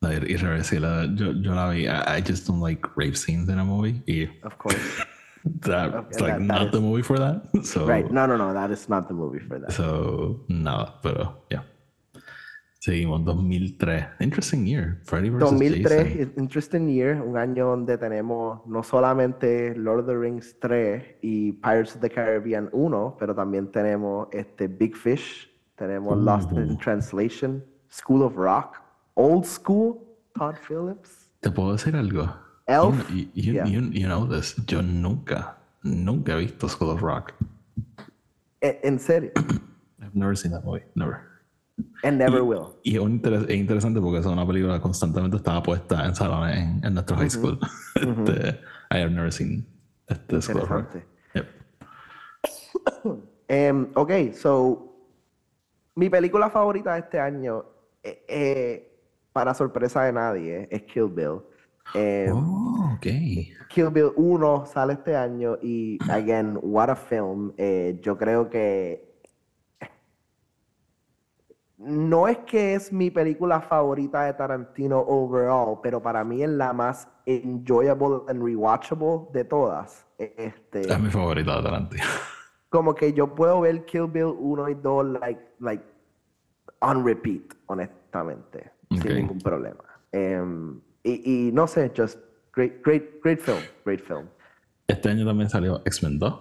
[0.00, 1.14] No, ir- irreversible.
[1.14, 1.86] Yo, yo la vi.
[1.86, 4.02] I, I just don't like rape scenes in a movie.
[4.42, 4.76] Of course.
[5.44, 7.42] Okay, like that- that not is- the movie for that.
[7.64, 8.08] So, Right.
[8.10, 9.72] No, no, no, that is not the movie for that.
[9.72, 11.62] so nada, pero yeah.
[12.82, 14.08] Seguimos, 2003.
[14.18, 14.98] Interesting year.
[15.04, 15.50] Freddy vs.
[15.52, 16.32] 2003, Jason.
[16.36, 21.94] interesting year, un año donde tenemos no solamente Lord of the Rings 3 y Pirates
[21.94, 28.22] of the Caribbean 1, pero también tenemos este Big Fish, tenemos Lost in Translation, School
[28.24, 28.82] of Rock,
[29.14, 30.00] Old School,
[30.34, 32.34] Todd Phillips, ¿Te puedo decir algo?
[32.66, 33.64] Elf, You, you, yeah.
[33.64, 34.56] you, you know this.
[34.66, 37.32] Yo nunca, nunca he visto School of Rock.
[38.60, 39.30] E- en serio,
[40.02, 40.82] I've never seen that movie.
[40.96, 41.31] Never.
[42.02, 42.76] And never will.
[42.82, 43.02] Y es,
[43.48, 47.16] es interesante porque es una película que constantemente estaba puesta en salones en, en nuestro
[47.16, 47.58] high school.
[47.94, 49.66] Este, I have never seen
[50.06, 50.36] este.
[50.36, 51.04] Interesante.
[51.34, 51.46] Yep.
[53.48, 54.96] Em, ok, so,
[55.96, 57.64] mi película favorita de este año,
[58.02, 58.98] eh, eh,
[59.32, 61.42] para sorpresa de nadie, es Kill Bill.
[61.94, 63.06] Em, Oh, ok.
[63.68, 67.52] Kill Bill 1 sale este año y, again, what a film.
[67.58, 69.11] Eh, yo creo que
[71.84, 76.72] no es que es mi película favorita de Tarantino overall, pero para mí es la
[76.72, 80.06] más enjoyable and rewatchable de todas.
[80.18, 82.04] Este, Es mi favorita de Tarantino.
[82.68, 85.84] como que yo puedo ver Kill Bill 1 y 2 like, like
[86.80, 89.82] on repeat, honestamente, sin ningún problema.
[90.12, 92.18] Em, y, y no sé, just
[92.54, 94.28] great, great, great film, great film.
[94.86, 96.40] Este año también salió X-Men 2.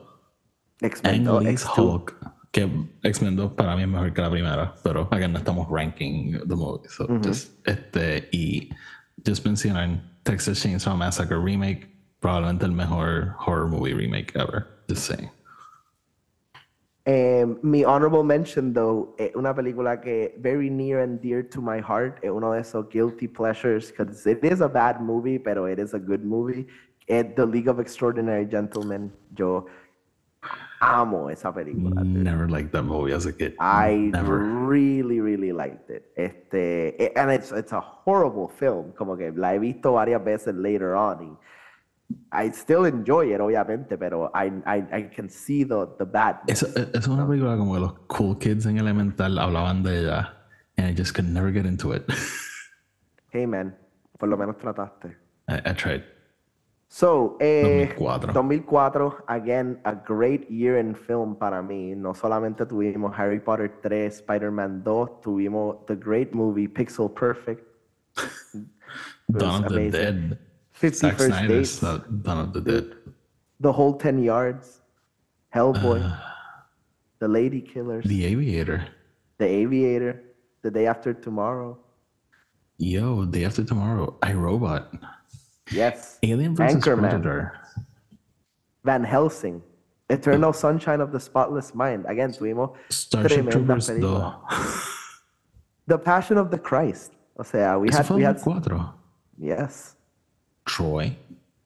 [0.81, 1.77] X-Men 2, Ang-Lee's X2.
[1.77, 2.15] Hulk.
[2.51, 2.69] Que
[3.03, 6.55] X-Men 2 para mí es mejor que la primera, pero acá no estamos ranking the
[6.55, 6.87] movie.
[6.89, 8.69] So just, este, y
[9.25, 11.87] just mencionar Texas Chainsaw Massacre Remake,
[12.19, 14.67] probablemente el mejor horror movie remake ever.
[14.89, 15.29] Just saying.
[17.05, 21.79] Eh, mi honorable mention, though, es una película que very near and dear to my
[21.79, 22.19] heart.
[22.21, 25.93] Es uno de esos guilty pleasures, because it is a bad movie, pero it is
[25.93, 26.67] a good movie.
[27.07, 29.11] Es The League of Extraordinary Gentlemen.
[29.35, 29.65] Yo
[30.81, 32.01] amo esa película.
[32.01, 32.23] dude.
[32.23, 33.55] Never liked that movie as a kid.
[33.59, 34.39] I Never.
[34.67, 36.11] really, really liked it.
[36.15, 38.91] Este, eh, and it's, it's a horrible film.
[38.97, 41.37] Como que la he visto varias veces later on.
[42.33, 46.37] Y I still enjoy it, obviamente, pero I, I, I can see the, the bad.
[46.47, 50.33] Es, es una película como que los cool kids en Elemental hablaban de ella.
[50.77, 52.03] And I just could never get into it.
[53.33, 53.77] Hey, man,
[54.19, 55.15] por lo menos trataste.
[55.47, 56.03] I, I tried.
[56.93, 58.33] So, eh, 2004.
[58.33, 61.95] 2004, again, a great year in film para mí.
[61.95, 67.63] No solamente tuvimos Harry Potter 3, Spider-Man 2, tuvimos the great movie Pixel Perfect.
[69.31, 69.89] Dawn of the.
[69.89, 70.37] Dead.
[70.73, 72.91] 50 Zack First Snyder's Dates, Dawn of the Dead.
[73.61, 74.81] The Whole 10 Yards,
[75.55, 76.17] Hellboy, Uh.
[77.19, 78.83] The Lady Killers, The Aviator.
[79.37, 80.21] The Aviator,
[80.61, 81.77] The Day After Tomorrow.
[82.79, 84.17] Yo, Day After Tomorrow.
[84.23, 84.87] iRobot.
[85.71, 86.19] Yes.
[86.23, 86.75] Alien vs.
[86.75, 87.09] Anchorman.
[87.09, 87.53] Predator.
[88.83, 89.61] Van Helsing,
[90.09, 92.05] Eternal Sunshine of the Spotless Mind.
[92.07, 94.33] Again, tuvimos Starship Troopers 2.
[95.87, 97.11] The Passion of the Christ.
[97.37, 98.93] O sea, we Eso had, fue we had, 4.
[99.39, 99.95] yes,
[100.65, 101.15] Troy.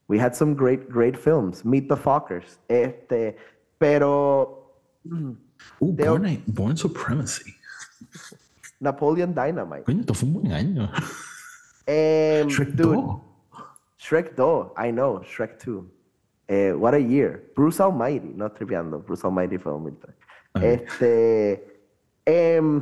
[0.08, 1.64] we had some great, great films.
[1.64, 2.58] Meet the Fockers.
[2.68, 3.36] Este,
[3.78, 4.68] pero
[5.04, 7.54] They Born, Born Supremacy.
[8.80, 9.84] Napoleon Dynamite.
[9.84, 10.90] Coño, esto fue un buen año.
[11.88, 13.20] Um, Shrek dude, 2.
[14.06, 15.84] Shrek 2, I know, Shrek 2.
[16.48, 17.42] Eh, what a year.
[17.56, 20.14] Bruce Almighty, no tripeando, Bruce Almighty fue 2003.
[20.62, 21.82] Este,
[22.24, 22.80] em,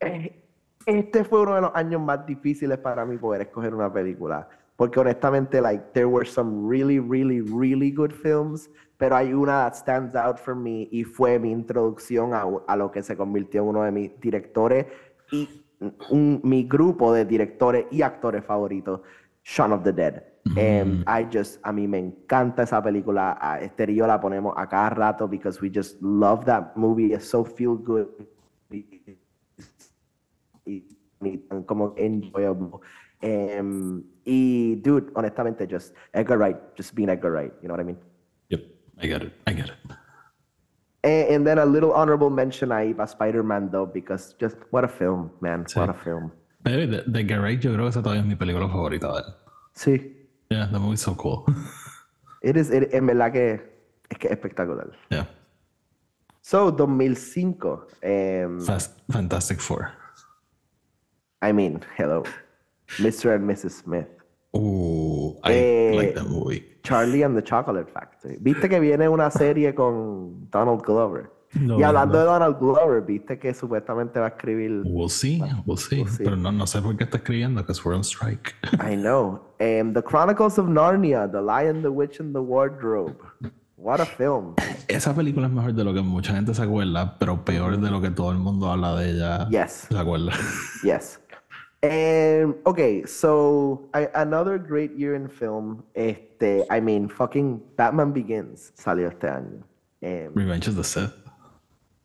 [0.00, 0.42] eh,
[0.86, 4.48] este fue uno de los años más difíciles para mí poder escoger una película.
[4.76, 9.74] Porque honestamente, like, there were some really, really, really good films, pero hay una that
[9.74, 13.68] stands out for me y fue mi introducción a, a lo que se convirtió en
[13.68, 14.86] uno de mis directores
[15.30, 15.46] y
[16.10, 19.02] un- mi grupo de directores y actores favoritos,
[19.42, 20.24] Shaun of the Dead.
[20.48, 20.58] Mm-hmm.
[20.58, 23.36] And I just, a mí me encanta esa película.
[23.40, 27.12] A Esther y yo la ponemos a cada rato because we just love that movie.
[27.12, 28.08] It's so feel good.
[28.70, 28.84] Y,
[30.66, 30.84] y-
[31.22, 32.80] y tan como enjoyable.
[33.20, 37.52] Em, y dude, honestamente, just Edgar Wright, just being Edgar Wright.
[37.60, 37.98] You know what I mean?
[38.48, 38.62] Yep,
[38.98, 39.32] I get it.
[39.46, 39.76] I get it.
[41.02, 44.88] And, and then a little honorable mention ahí para Spider-Man though, because just what a
[44.88, 45.66] film, man.
[45.74, 46.32] What a film.
[46.64, 49.24] De, de Garage yo creo que esa todavía es mi película favorita de él.
[49.74, 50.28] Sí.
[50.50, 51.44] Yeah, the movie's so cool.
[52.42, 53.60] It is, it- en verdad que
[54.08, 54.90] es que es espectacular.
[55.10, 55.28] yeah.
[56.42, 57.86] So, 2005.
[58.02, 59.92] em, Fast, Fantastic Four.
[61.42, 62.22] I mean, hello.
[62.98, 63.34] Mr.
[63.34, 63.82] and Mrs.
[63.82, 64.08] Smith.
[64.56, 66.64] Ooh, I Eh, like that movie.
[66.82, 68.36] Charlie and the Chocolate Factory.
[68.40, 71.30] ¿Viste que viene una serie con Donald Glover?
[71.52, 74.82] Y hablando de Donald Glover, ¿viste que supuestamente va a escribir...
[74.84, 76.04] We'll see, we'll see.
[76.06, 76.24] see.
[76.24, 78.54] Pero no, no sé por qué está escribiendo, because we're on strike.
[78.80, 79.40] I know.
[79.60, 83.16] Um, the Chronicles of Narnia, The Lion, the Witch, and the Wardrobe.
[83.76, 84.54] What a film.
[84.88, 88.00] Esa película es mejor de lo que mucha gente se acuerda, pero peor de lo
[88.00, 89.48] que todo el mundo habla de ella.
[89.48, 89.86] Yes.
[89.88, 90.32] Se acuerda.
[90.84, 91.18] Yes.
[91.82, 95.82] Um, okay, so I, another great year in film.
[95.94, 99.62] Este, I mean, fucking Batman Begins salió este año.
[100.02, 101.12] Um, Revenge of the Sith.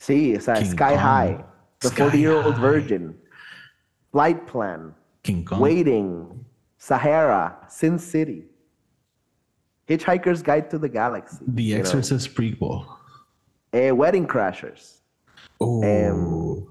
[0.06, 0.98] Sí, o sea, King Sky Kong.
[1.00, 1.46] High,
[1.80, 2.62] The Sky 40 Year Old High.
[2.62, 3.15] Virgin,
[4.12, 5.60] Flight Plan, King Kong.
[5.60, 6.46] Waiting,
[6.78, 8.46] Sahara, Sin City,
[9.88, 12.86] Hitchhiker's Guide to the Galaxy, The know, Exorcist prequel.
[13.74, 15.02] eh, Wedding Crashers.
[15.60, 16.68] Oh.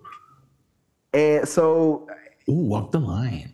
[1.12, 2.06] Eh, so,
[2.48, 3.52] Ooh, Walk the Line.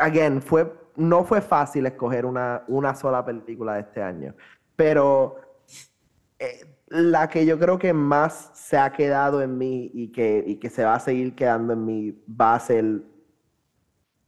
[0.00, 4.34] again, fue, no fue fácil escoger una, una sola película de este año,
[4.76, 5.36] pero
[6.38, 10.56] eh, la que yo creo que más se ha quedado en mí y que, y
[10.56, 13.02] que se va a seguir quedando en mí va a ser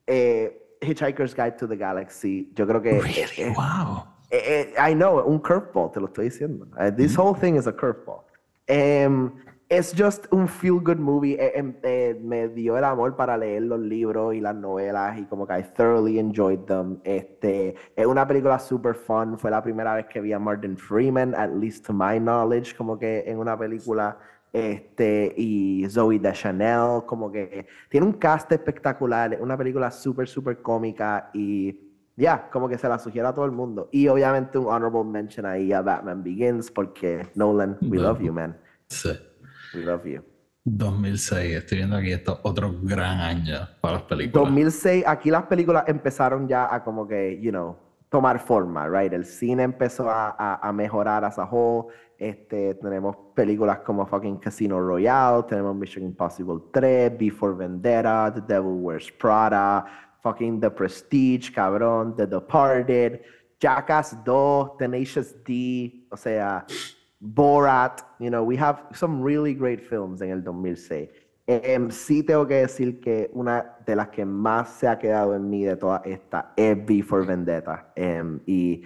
[0.07, 2.51] eh, Hitchhiker's Guide to the Galaxy.
[2.55, 3.01] Yo creo que...
[3.01, 3.27] Really?
[3.39, 4.05] eh, Wow.
[4.31, 6.67] Eh, I know, un curveball, te lo estoy diciendo.
[6.97, 8.25] This whole thing is a curveball.
[8.69, 11.35] Um, it's just un feel good movie.
[11.39, 15.25] Eh, em, eh, me dio el amor para leer los libros y las novelas y
[15.27, 16.99] como que I thoroughly enjoyed them.
[17.05, 19.39] Este, es una película super fun.
[19.39, 22.99] Fue la primera vez que vi a Martin Freeman, at least to my knowledge, como
[22.99, 24.19] que en una película.
[24.53, 29.33] Este, y Zoe Deschanel, como que tiene un cast espectacular.
[29.33, 33.45] Es una película super, super cómica y ya, como que se la sugiera a todo
[33.45, 33.89] el mundo.
[33.93, 38.59] Y obviamente un honorable mention ahí a Batman Begins, porque Nolan, we love you, man.
[38.89, 39.11] Sí.
[39.75, 40.23] We love you.
[40.65, 44.45] 2006, estoy viendo aquí esto, otro gran año para las películas.
[44.45, 47.77] 2006, aquí las películas empezaron ya a como que, you know,
[48.11, 49.13] tomar forma, right?
[49.13, 51.93] El cine empezó a, a, a mejorar as a whole.
[52.19, 58.75] Este, tenemos películas como fucking Casino Royale, tenemos Mission Impossible 3, Before Vendetta, The Devil
[58.83, 59.87] Wears Prada,
[60.23, 63.23] fucking The Prestige, cabrón, The Departed,
[63.59, 66.67] Jackass 2, Tenacious D, o sea,
[67.23, 71.11] Borat, you know, we have some really great films en el 2006.
[71.47, 75.51] Em, sí tengo que decir que una de las que más se ha quedado en
[75.51, 77.93] mí de todas estas es V for Vendetta.
[77.97, 78.85] Em, y,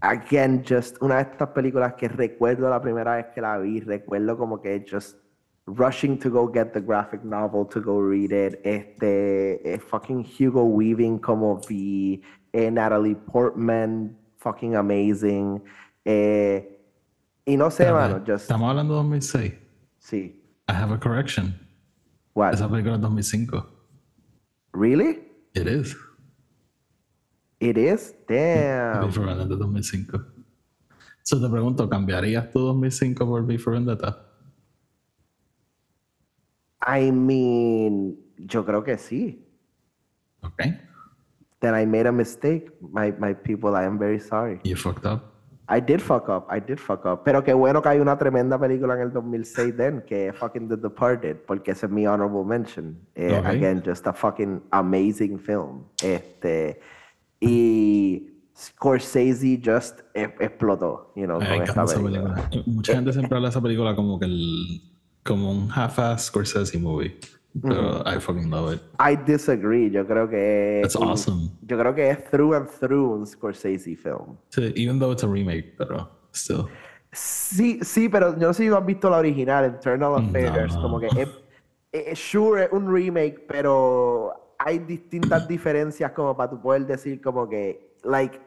[0.00, 4.38] again, just una de estas películas que recuerdo la primera vez que la vi, recuerdo
[4.38, 5.18] como que just
[5.66, 8.58] rushing to go get the graphic novel to go read it.
[8.64, 15.62] Este, eh, fucking Hugo Weaving como V, eh, Natalie Portman, fucking amazing.
[16.04, 16.77] Eh,
[17.48, 19.52] y no sé, mano, just, Estamos hablando de 2006.
[19.98, 20.34] sí.
[20.68, 21.54] I have a correction.
[22.34, 22.52] What?
[22.52, 23.66] Esa película es 2005.
[24.74, 25.20] Really?
[25.54, 25.96] It is.
[27.58, 28.14] It is?
[28.28, 29.06] Damn.
[29.06, 30.18] V for Vendetta 2005.
[31.22, 34.26] So te pregunto, ¿cambiarías tu 2005 por V for Vendetta?
[36.86, 39.44] I mean, yo creo que sí.
[40.42, 40.62] Ok.
[41.60, 42.70] Then I made a mistake.
[42.80, 44.60] My, my people, I am very sorry.
[44.64, 45.34] You fucked up.
[45.70, 47.22] I did fuck up, I did fuck up.
[47.24, 50.68] Pero qué bueno que hay una tremenda película en el 2006 then, que es fucking
[50.68, 52.98] The Departed, porque ese es mi honorable mention.
[53.14, 53.34] Eh.
[53.44, 55.84] Again, just a fucking amazing film.
[56.02, 56.80] Este,
[57.38, 62.34] y Scorsese just e- explotó, you know, con esta película.
[62.34, 62.62] película.
[62.66, 64.80] Mucha gente siempre habla de esa película como que el,
[65.22, 67.18] como un half-ass Scorsese movie.
[67.60, 68.82] Pero I fucking love it.
[69.00, 69.90] I disagree.
[69.90, 71.50] Yo creo que es That's un- awesome.
[71.62, 74.36] Yo creo que es through and through un Scorsese film.
[74.50, 76.66] Sí, even though it's a remake, pero still.
[77.12, 80.74] Sí, sí, pero yo no sé si has visto la original, Internal Affairs.
[80.76, 80.82] No.
[80.82, 81.28] Como que es,
[81.90, 87.48] es- sure es un remake, pero hay distintas diferencias como para tú poder decir como
[87.48, 88.38] que, like,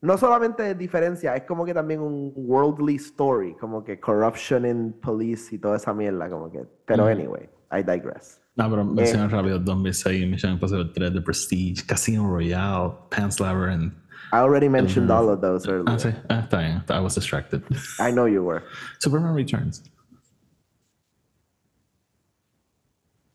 [0.00, 5.54] no solamente diferencias, es como que también un worldly story, como que corruption in police
[5.54, 6.64] y toda esa mierda, como que.
[6.84, 8.38] Pero anyway, I digress.
[8.56, 9.28] No, pero menciona Eh.
[9.28, 13.92] rápido 2006, Mission Impossible 3, The Prestige, Casino Royale, Pan's Labyrinth.
[14.32, 15.84] I already mentioned all of those earlier.
[15.86, 16.82] Ah, sí, ah, está bien.
[16.90, 17.62] I was distracted.
[17.98, 18.62] I know you were.
[18.98, 19.82] Superman Returns.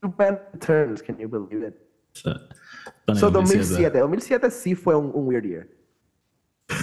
[0.04, 1.80] Superman Returns, can you believe it?
[2.14, 5.68] Tony, So 2007, 2007 sí fue un, un weird year.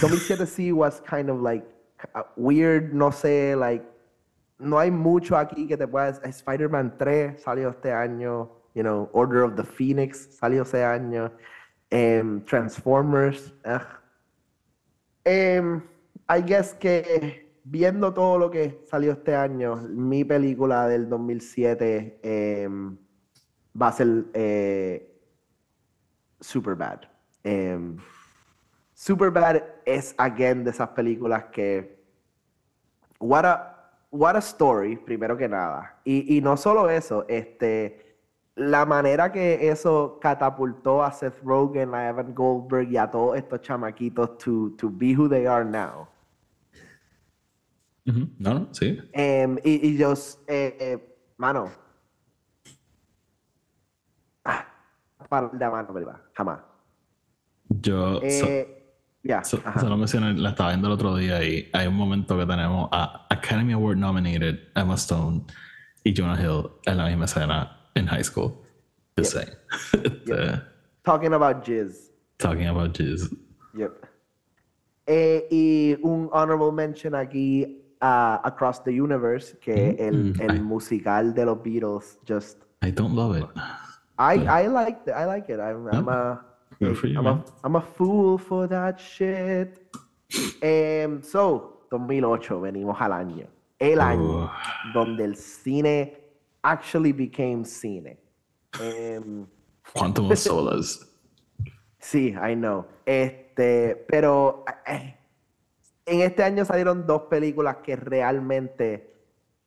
[0.01, 1.63] 2007 sí was kind of like
[2.15, 3.83] uh, weird, no sé, like
[4.61, 9.43] no hay mucho aquí que te puedas Spider-Man 3 salió este año, you know, Order
[9.43, 11.31] of the Phoenix salió ese año,
[11.89, 13.53] em, Transformers.
[15.23, 15.81] Em,
[16.29, 22.97] I guess que viendo todo lo que salió este año, mi película del 2007 em,
[23.79, 25.07] va a ser eh,
[26.39, 27.01] Superbad.
[28.93, 31.99] Superbad es, again, de esas películas que.
[33.19, 33.70] What a,
[34.11, 35.99] what a story, primero que nada.
[36.03, 38.07] Y, y no solo eso, este.
[38.55, 43.61] La manera que eso catapultó a Seth Rogen, a Evan Goldberg y a todos estos
[43.61, 46.07] chamaquitos to, to be who they are now.
[48.03, 48.99] No, no, sí.
[49.13, 50.13] Em, y, y yo,
[50.47, 51.71] eh, eh, mano.
[54.43, 54.65] Ah,
[55.29, 56.21] para de mano, ¿verdad?
[56.33, 56.59] Jamás.
[57.69, 58.80] Yo so-
[59.23, 59.79] Ya, so- ajá.
[59.81, 63.27] solo mencioné, la estaba viendo el otro día y hay un momento que tenemos a
[63.29, 65.43] Academy Award nominated Emma Stone
[66.03, 68.53] y Jonah Hill en la misma escena en high school.
[69.17, 69.49] Just saying.
[70.03, 70.61] Este,
[71.03, 72.11] Talking about jizz.
[72.37, 73.29] Talking about jizz.
[73.75, 73.91] Yep.
[75.07, 80.59] Eh, y un honorable mention aquí a Across the Universe, que el, Mm, el ay.
[80.61, 83.45] musical de los Beatles, just I don't love it.
[84.17, 85.13] I I like it.
[85.13, 85.59] I like it.
[85.59, 86.43] I'm, I'm a
[86.79, 87.43] Good for you, I'm man.
[87.63, 89.79] a I'm a fool for that shit.
[90.61, 93.47] Em, so 2008 venimos al año,
[93.79, 94.51] el año Oh.
[94.93, 96.17] donde el cine
[96.63, 98.17] actually became cine.
[98.79, 99.45] Em,
[99.93, 101.05] Quantum of Solace.
[102.03, 102.87] Sí, I know.
[103.05, 105.15] Este, pero eh,
[106.07, 109.13] en este año salieron dos películas que realmente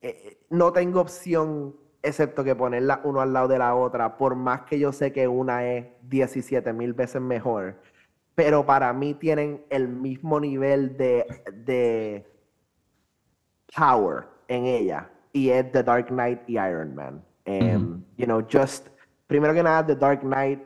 [0.01, 4.63] eh, no tengo opción excepto que ponerlas uno al lado de la otra, por más
[4.63, 7.77] que yo sé que una es 17 mil veces mejor,
[8.35, 12.27] pero para mí tienen el mismo nivel de, de
[13.77, 17.25] power en ella, y es The Dark Knight y Iron Man.
[17.47, 18.89] Em, You know, just,
[19.27, 20.61] primero que nada, The Dark Knight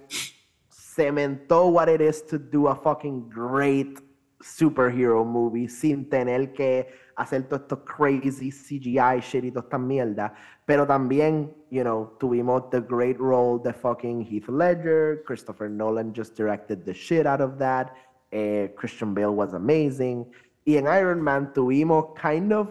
[0.70, 4.00] cementó what it is to do a fucking great
[4.40, 10.34] superhero movie sin tener que hacer todo esto crazy CGI shit y toda esta mierda.
[10.64, 15.22] Pero también, you know, tuvimos the great role de fucking Heath Ledger.
[15.26, 17.94] Christopher Nolan just directed the shit out of that.
[18.30, 20.26] Eh, Christian Bale was amazing.
[20.64, 22.68] Y en Iron Man tuvimos kind of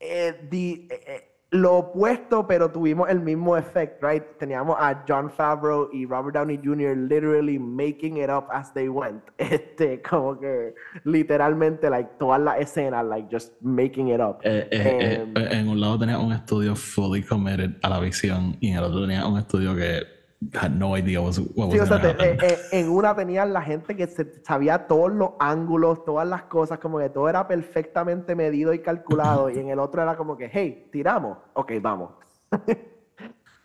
[0.00, 1.20] eh, the, eh,
[1.50, 4.24] lo opuesto, pero tuvimos el mismo efecto, right?
[4.38, 6.96] Teníamos a John Favreau y Robert Downey Jr.
[6.96, 9.22] literally making it up as they went.
[9.38, 10.74] Este, como que
[11.04, 14.40] literalmente, like, todas las escenas, like, just making it up.
[14.42, 18.56] Eh, eh, Em, eh, en un lado tenía un estudio fully committed a la visión
[18.60, 20.15] y en el otro tenía un estudio que
[20.54, 23.14] had no idea what was, what Sí, was o sea, te- eh, eh, en una
[23.16, 27.28] tenían la gente que se- sabía todos los ángulos, todas las cosas, como que todo
[27.28, 31.72] era perfectamente medido y calculado, y en el otro era como que, hey, tiramos, ok,
[31.80, 32.10] vamos.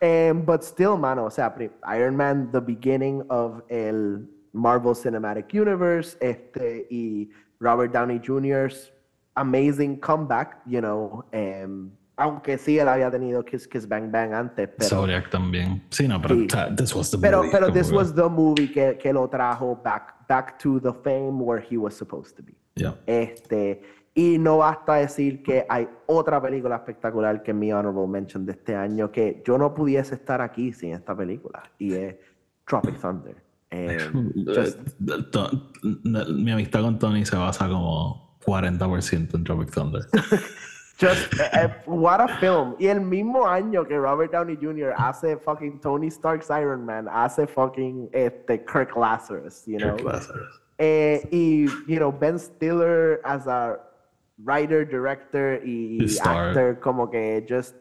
[0.00, 1.54] Em, but still, mano, o sea,
[1.96, 8.92] Iron Man, the beginning of el Marvel Cinematic Universe, este, y Robert Downey Jr.'s
[9.36, 11.92] amazing comeback, you know, em,
[12.22, 14.88] aunque sí él había tenido Kiss Kiss Bang Bang antes, pero...
[14.88, 15.82] Zodiac también.
[15.90, 16.46] Sí, no, pero Sí.
[16.76, 17.50] this was the Pero, movie.
[17.52, 21.62] pero this was the movie que, que lo trajo back, back to the fame where
[21.68, 22.54] he was supposed to be.
[22.74, 22.94] Yeah.
[23.06, 23.82] Este,
[24.14, 28.52] y no basta decir que hay otra película espectacular que es mi honorable mention de
[28.52, 32.16] este año que yo no pudiese estar aquí sin esta película y es
[32.66, 33.36] Tropic Thunder.
[33.74, 33.96] Eh,
[34.46, 40.02] just- Eh, Mi amistad con Tony se basa como 40% en Tropic Thunder.
[41.02, 42.76] Just, eh, eh, what a film.
[42.78, 44.94] Y el mismo año que Robert Downey Jr.
[44.96, 49.96] hace fucking Tony Stark's Iron Man, hace fucking este, Kirk Lazarus, you know.
[49.96, 50.60] Kirk Lazarus.
[50.78, 53.78] Eh, y, you know, Ben Stiller as a
[54.44, 57.74] writer, director y actor, como que just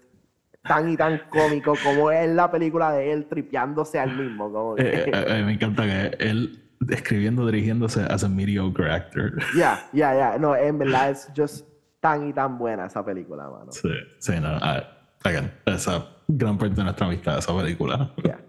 [0.67, 4.51] tan y tan cómico como es la película de él tripeándose al mismo.
[4.51, 6.59] Como que, Eh, me encanta que él
[6.89, 9.33] escribiendo, dirigiéndose as a mediocre actor.
[9.55, 10.37] Ya, ya, ya.
[10.37, 11.70] No, en verdad es just
[12.01, 13.71] tan y tan buena esa película, mano.
[13.71, 13.89] Sí,
[14.19, 14.49] sí, no.
[14.61, 14.83] ah,
[15.23, 18.11] again, esa gran parte de nuestra amistad, esa película.
[18.23, 18.39] Yeah.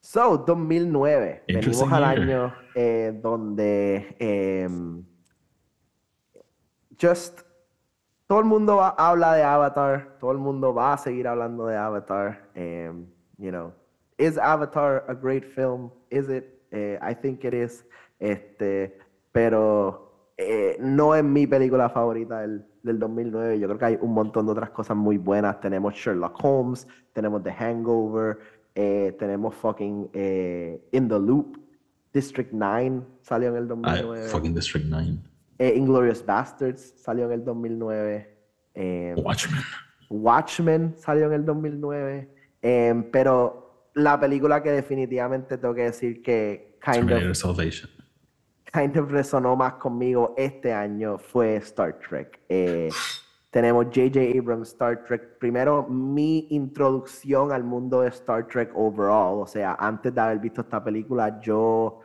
[0.00, 1.44] So, 2009.
[1.48, 5.04] Venimos al año eh, donde em,
[7.00, 7.40] just
[8.26, 11.76] todo el mundo va- habla de Avatar, todo el mundo va a seguir hablando de
[11.76, 12.48] Avatar.
[12.54, 13.06] em,
[13.38, 13.72] you know,
[14.18, 15.90] is Avatar a great film?
[16.10, 16.44] Is it?
[16.72, 17.86] Eh, I think it is.
[18.18, 18.98] Este,
[19.32, 20.07] pero
[20.38, 23.58] eh, no es mi película favorita del, del 2009.
[23.58, 25.60] Yo creo que hay un montón de otras cosas muy buenas.
[25.60, 28.38] Tenemos Sherlock Holmes, tenemos The Hangover,
[28.74, 31.58] eh, tenemos fucking eh, In the Loop,
[32.12, 34.28] District 9 salió en el Ah, 2009.
[34.28, 35.18] fucking District 9.
[35.58, 38.36] Eh, Inglorious Bastards salió en el 2009.
[38.74, 39.60] eh, Watchmen.
[40.08, 42.28] Watchmen salió en el 2009.
[42.62, 47.90] eh, pero la película que definitivamente tengo que decir que kind Terminator of, Salvation.
[48.72, 52.40] Kind of resonó más conmigo este año fue Star Trek.
[52.48, 52.90] Eh,
[53.50, 54.38] tenemos J.J.
[54.38, 55.38] Abrams Star Trek.
[55.38, 59.40] Primero, mi introducción al mundo de Star Trek overall.
[59.40, 62.00] O sea, antes de haber visto esta película, yo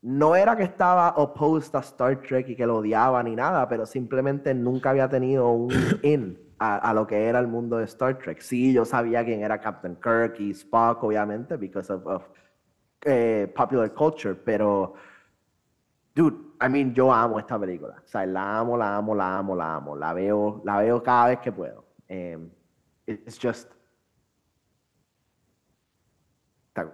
[0.00, 3.84] no era que estaba opposed a Star Trek y que lo odiaba ni nada, pero
[3.84, 5.70] simplemente nunca había tenido un
[6.02, 8.40] in a, a lo que era el mundo de Star Trek.
[8.40, 12.22] Sí, yo sabía quién era Captain Kirk y Spock, obviamente, because of, of,
[13.04, 14.94] eh, popular culture, pero,
[16.14, 18.02] dude, I mean, yo amo esta película.
[18.04, 19.96] O sea, la amo, la amo, la amo, la amo.
[19.96, 21.84] La veo, la veo cada vez que puedo.
[22.08, 22.50] Em,
[23.06, 23.70] it's just...
[26.68, 26.92] Está-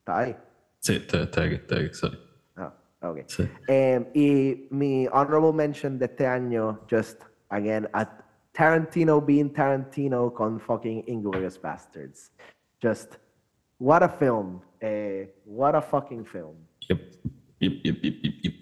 [0.00, 0.36] ¿Está ahí?
[0.80, 2.18] Sí, estoy, estoy aquí, estoy aquí, sorry.
[2.56, 2.72] Ah,
[3.02, 3.18] ok.
[3.26, 3.48] Sí.
[3.68, 8.08] Em, y mi honorable mention de este año, just again, at
[8.52, 12.32] Tarantino being Tarantino con fucking Inglorious Bastards.
[12.82, 13.16] Just,
[13.82, 14.60] what a film.
[14.80, 16.54] Eh, what a fucking film.
[16.88, 17.00] Yep.
[17.60, 18.54] Yep, yep, yep, yep.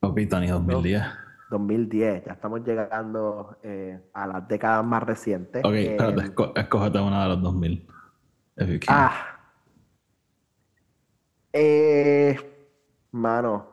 [0.00, 1.02] Ok, Tony, 2010.
[1.50, 5.62] 2010, ya estamos llegando eh, a las décadas más recientes.
[5.64, 7.86] Ok, Em, espérate, esco- escógete una de los 2000.
[8.58, 8.88] If you can.
[8.88, 9.12] Ah.
[11.52, 12.36] Eh,
[13.12, 13.66] mano,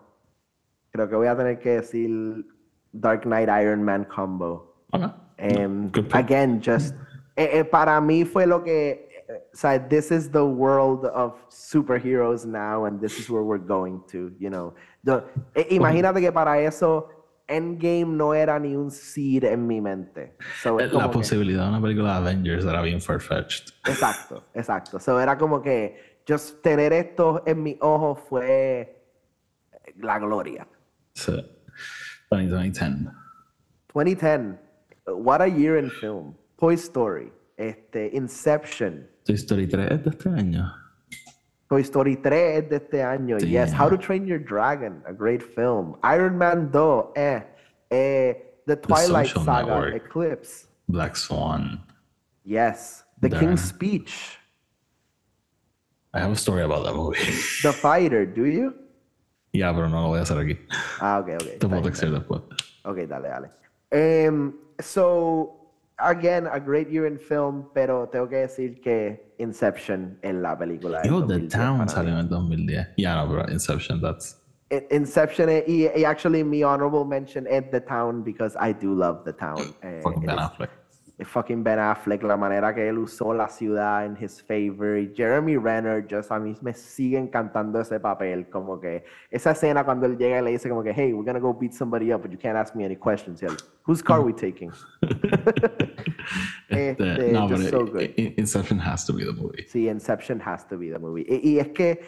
[0.92, 2.46] creo que voy a tener que decir
[2.92, 4.86] Dark Knight Iron Man combo.
[4.92, 5.04] Ok.
[5.40, 6.96] Um, again, just
[7.36, 12.46] eh, eh, para mí fue lo que, o sea, this is the world of superheroes
[12.46, 14.74] now, and this is where we're going to, you know.
[15.04, 15.24] Yo-
[15.56, 17.10] eh, imagínate que para eso
[17.48, 20.36] Endgame no era ni un seed en mi mente.
[20.62, 23.74] So, es Eh, La como que- posibilidad de una película de Avengers era bien far-fetched.
[23.88, 25.00] Exacto, exacto.
[25.00, 29.04] So, era como que just tener esto en mis ojos fue
[29.98, 30.66] la gloria.
[32.30, 33.12] Tony, 2010.
[33.94, 34.58] 2010,
[35.08, 36.36] what a year in film.
[36.58, 37.32] Toy Story.
[37.58, 39.08] Este, Inception.
[39.26, 40.74] Toy Story 3 es de este año.
[41.70, 43.38] Toy Story 3 es de este año.
[43.40, 43.72] Yes.
[43.72, 43.80] Damn.
[43.80, 45.96] How to Train Your Dragon, a great film.
[46.04, 47.42] Iron Man 2, eh.
[47.90, 48.34] eh
[48.66, 49.96] The Twilight Social Saga, Network.
[49.96, 50.68] Eclipse.
[50.88, 51.82] Black Swan.
[52.44, 53.04] Yes.
[53.22, 53.40] The Darn.
[53.40, 54.38] King's Speech.
[56.14, 57.18] I have a story about that movie.
[57.64, 58.76] The Fighter, do you?
[59.54, 60.60] ya, pero no lo voy a hacer aquí.
[61.00, 61.60] Ah, ok, ok.
[61.60, 62.42] Te puedo textear después.
[62.84, 64.30] Ok, dale, dale.
[64.30, 65.63] Um, so,
[66.00, 71.02] again, a great year in film, pero tengo que decir que Inception en la película.
[71.04, 72.90] Yo, The Town salió en 2010.
[72.98, 74.40] Ya, no, pero Inception, that's...
[74.90, 79.24] Inception, eh, y, y actually, mi honorable mention es The Town because I do love
[79.24, 79.60] The Town.
[79.84, 80.70] Eh, Fucking Ben Affleck.
[81.18, 84.98] Es fucking Ben Affleck, la manera que él usó la ciudad en his favor.
[84.98, 88.50] Y Jeremy Renner, just a mí me sigue encantando ese papel.
[88.50, 91.40] Como que esa escena cuando él llega y le dice como que, hey, we're gonna
[91.40, 93.42] go beat somebody up, but you can't ask me any questions.
[93.44, 93.56] Y él,
[93.86, 94.72] whose car are we taking?
[96.70, 98.10] Este, Este, no, just so good.
[98.18, 99.66] Inception has to be the movie.
[99.68, 101.26] Sí, Inception has to be the movie.
[101.28, 102.00] Y, y es que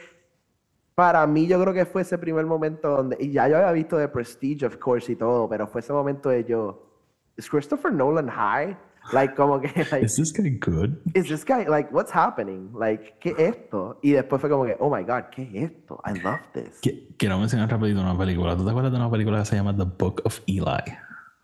[0.95, 3.97] para mí yo creo que fue ese primer momento donde, y ya yo había visto
[3.97, 6.89] The Prestige, of course, y todo, pero fue ese momento de yo,
[7.36, 8.76] ¿is Christopher Nolan high?
[9.14, 10.97] Like, como que, like, Is this guy good?
[11.14, 12.72] is this guy, like, what's happening?
[12.74, 13.99] Like, ¿qué es esto?
[14.01, 16.01] Y después fue como que, oh my God, ¿qué es esto?
[16.06, 16.82] I love this.
[16.82, 18.56] Qui- Quiero mencionar rapidito una película.
[18.58, 20.64] ¿Tú te acuerdas de una película que se llama The Book of Eli?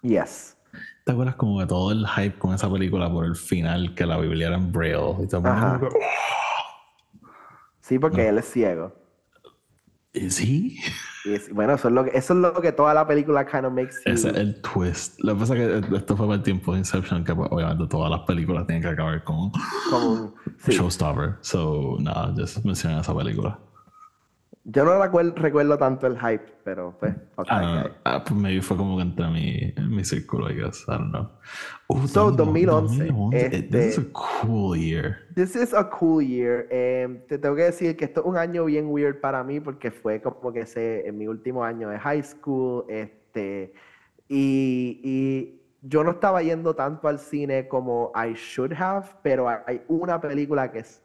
[0.01, 0.57] Yes.
[1.05, 4.17] ¿Te acuerdas como de todo el hype con esa película por el final que la
[4.17, 5.15] Biblia era en Braille?
[5.23, 5.89] Y que, "Oh,
[7.81, 8.93] Sí, porque él es ciego.
[10.13, 10.75] ¿Is he?
[11.23, 13.65] Y es- bueno, eso es, lo que, eso es lo que toda la película kind
[13.65, 13.95] of makes.
[14.05, 15.19] Ese es el twist.
[15.19, 17.87] Lo que pasa es que esto fue para el tiempo de Inception, que pues, obviamente
[17.87, 20.33] todas las películas tienen que acabar con un-
[20.65, 20.71] sí.
[20.73, 21.35] showstopper.
[21.41, 23.57] So, nada, just mencioné esa película.
[24.63, 27.15] Yo no recuerdo, recuerdo tanto el hype, pero pues,
[27.49, 27.91] Ah, guy.
[28.03, 30.83] Ah, pues maybe fue como que entre mi, mi círculo, I guess.
[30.87, 31.29] I don't know.
[31.87, 33.05] Oh, So, 2011.
[33.07, 34.13] 2011, This is este- a
[34.45, 35.17] cool year.
[35.33, 36.67] This is a cool year.
[36.69, 39.89] Eh, te tengo que decir que esto es un año bien weird para mí porque
[39.89, 42.85] fue como que ese, en mi último año de high school.
[42.87, 43.73] Este,
[44.29, 49.57] y, y yo no estaba yendo tanto al cine como I should have, pero hay-
[49.65, 51.01] hay una película que es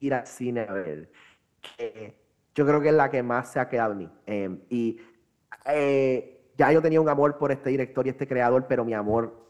[0.00, 1.10] ir, al cine a ver,
[1.60, 2.14] que
[2.54, 4.10] yo creo que es la que más se ha quedado en mí.
[4.26, 4.98] Eh, y
[5.66, 9.44] eh, ya yo tenía un amor por este director y este creador, pero mi amor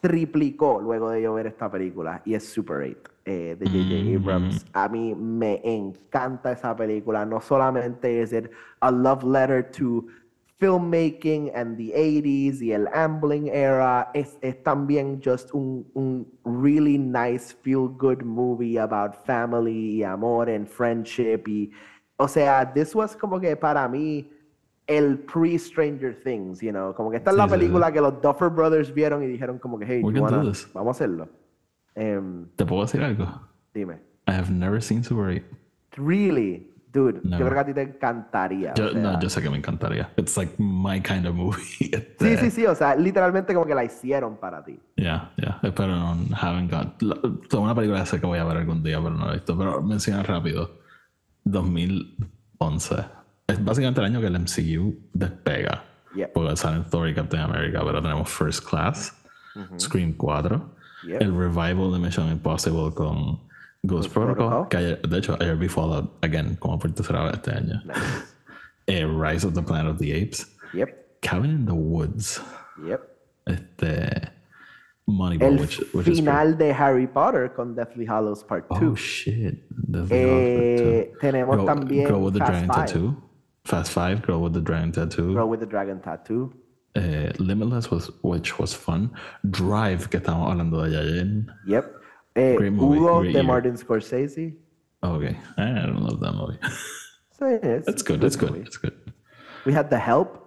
[0.00, 4.18] triplicó luego de yo ver esta película y es Super 8 eh, de J.J.
[4.18, 4.66] Abrams.
[4.72, 7.24] A mí me encanta esa película.
[7.24, 10.06] No solamente es it a love letter to
[10.72, 16.96] filmmaking and the 80s y el Ambling era, es, es también just un, un really
[16.98, 21.70] nice feel good movie about family y amor and friendship y
[22.18, 24.30] o sea, this was como que para mí
[24.86, 27.58] el pre-Stranger Things, you know, como que esta es la sí, sí.
[27.58, 30.42] película que los Duffer Brothers vieron y dijeron como que, hey, wanna-
[30.74, 31.28] vamos a hacerlo.
[31.96, 33.26] Em, ¿Te puedo decir algo?
[33.74, 33.94] dime.
[34.28, 35.44] I have never seen Super 8.
[35.96, 37.38] Really, dude, No.
[37.38, 38.74] yo creo que a ti te encantaría.
[38.74, 39.00] Yo, o sea.
[39.00, 40.12] no, yo sé que me encantaría.
[40.16, 41.62] It's like my kind of movie.
[41.92, 44.78] Este, Sí, sí, sí, o sea, literalmente como que la hicieron para ti.
[44.96, 45.58] Yeah, yeah.
[45.62, 47.00] Pero no, haven't got.
[47.02, 47.18] la-
[47.58, 49.56] una película sé que voy a ver algún día, pero no la he visto.
[49.56, 50.78] Pero menciona rápido.
[51.44, 53.04] 2011.
[53.46, 55.84] Es básicamente el año que el MCU despega.
[56.14, 56.32] Yep.
[56.32, 59.18] Porque salen Thor y Captain America, pero tenemos First Class,
[59.78, 60.74] Scream 4,
[61.06, 61.22] Yep.
[61.22, 63.40] el revival de Mission Impossible con
[63.84, 64.68] Ghost, Protocol, Protocol.
[64.68, 67.82] que ayer- de hecho ayer vi Fallout again, como por tercera vez este año.
[67.84, 67.98] Nice.
[68.86, 72.40] Eh, Rise of the Planet of the Apes, Yep, Cabin in the Woods,
[72.84, 73.00] yep.
[73.46, 74.30] este
[75.08, 78.92] Moneyball, El which, which is final de Harry Potter con Deathly Hallows Part 2.
[78.92, 79.64] Oh shit.
[79.88, 82.86] That's the Eh, Girl- tenemos Girl- también Girl with the Fast Dragon Five.
[82.86, 83.16] Tattoo.
[83.64, 85.34] Fast Five, Girl with the Dragon Tattoo.
[85.34, 86.52] Girl with the Dragon Tattoo.
[86.94, 89.10] Eh, Limitless, was, which was fun.
[89.48, 91.46] Drive, que estamos hablando de ayer.
[91.66, 91.92] Yep.
[92.34, 93.44] Eh, Great movie, Hugo great de year.
[93.44, 94.54] Martin Scorsese.
[95.04, 96.58] Okay, I don't love that movie.
[97.38, 97.88] So is.
[97.88, 98.22] It's good.
[98.22, 98.54] a It's good.
[98.56, 98.94] It's good.
[99.66, 100.38] We had The Help.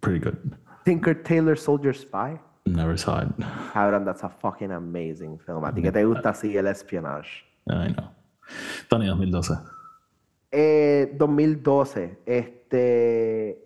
[0.00, 0.56] Pretty good.
[0.84, 2.40] Tinker Tailor Soldier Spy.
[2.66, 3.28] Never saw it.
[3.72, 5.64] Cabrón, that's a fucking amazing film.
[5.64, 7.44] A ti que te gusta así el espionage.
[7.70, 8.10] I know.
[8.88, 9.54] Tony 2012.
[10.50, 12.18] Eh, 2012.
[12.26, 13.58] Este.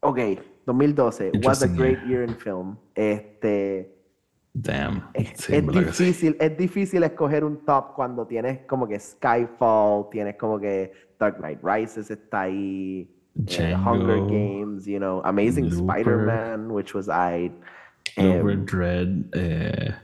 [0.00, 0.18] Ok,
[0.66, 1.30] 2012.
[1.44, 2.08] Was a great year.
[2.08, 2.78] year in film.
[2.96, 3.95] Este.
[4.58, 5.02] Damn.
[5.34, 5.70] Sí, es sí.
[5.70, 11.36] difícil, es difícil escoger un top cuando tienes como que Skyfall, tienes como que Dark
[11.38, 13.06] Knight Rises está ahí,
[13.46, 15.98] eh, Hunger Games, you know, Amazing Looper.
[15.98, 17.52] Spider-Man, which was I.
[18.16, 19.28] Over Dread.
[19.34, 19.94] Eh,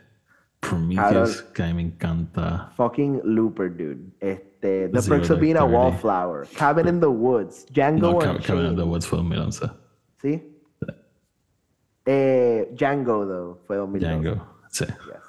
[0.61, 2.71] Prometheus, que a mí me encanta.
[2.77, 4.13] Fucking Looper, dude.
[4.21, 5.65] Este, The Zero Perks of Being a.
[5.65, 8.91] Wallflower, Cabin in the Woods, Django No, Cabin in the Unchained.
[8.91, 9.71] Woods fue 2011.
[10.21, 10.52] ¿Sí?
[12.07, 14.15] Eh, Django, though, fue 2012.
[14.31, 14.47] Django.
[14.71, 14.85] Sí.
[14.87, 15.23] Yes.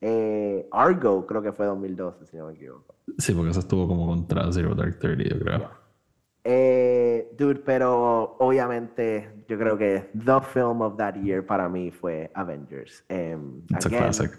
[0.00, 2.94] Eh, Argo, creo que fue 2012, si no me equivoco.
[3.18, 5.70] Sí, porque eso estuvo como contra Zero Dark Thirty, yo creo.
[6.44, 12.30] Eh, dude, pero obviamente yo creo que the film of that year para mí fue
[12.34, 13.04] Avengers.
[13.10, 14.38] Um, It's a classic.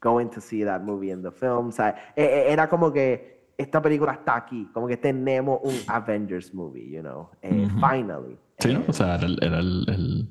[0.00, 1.68] going to see that movie in the film.
[1.68, 5.74] O sea, e- e- era como que esta película está aquí, como que tenemos un
[5.88, 8.38] Avengers movie, you know, eh, finally.
[8.58, 8.80] Sí, ¿no?
[8.80, 10.28] Eh, O sea, era, el, era el, el-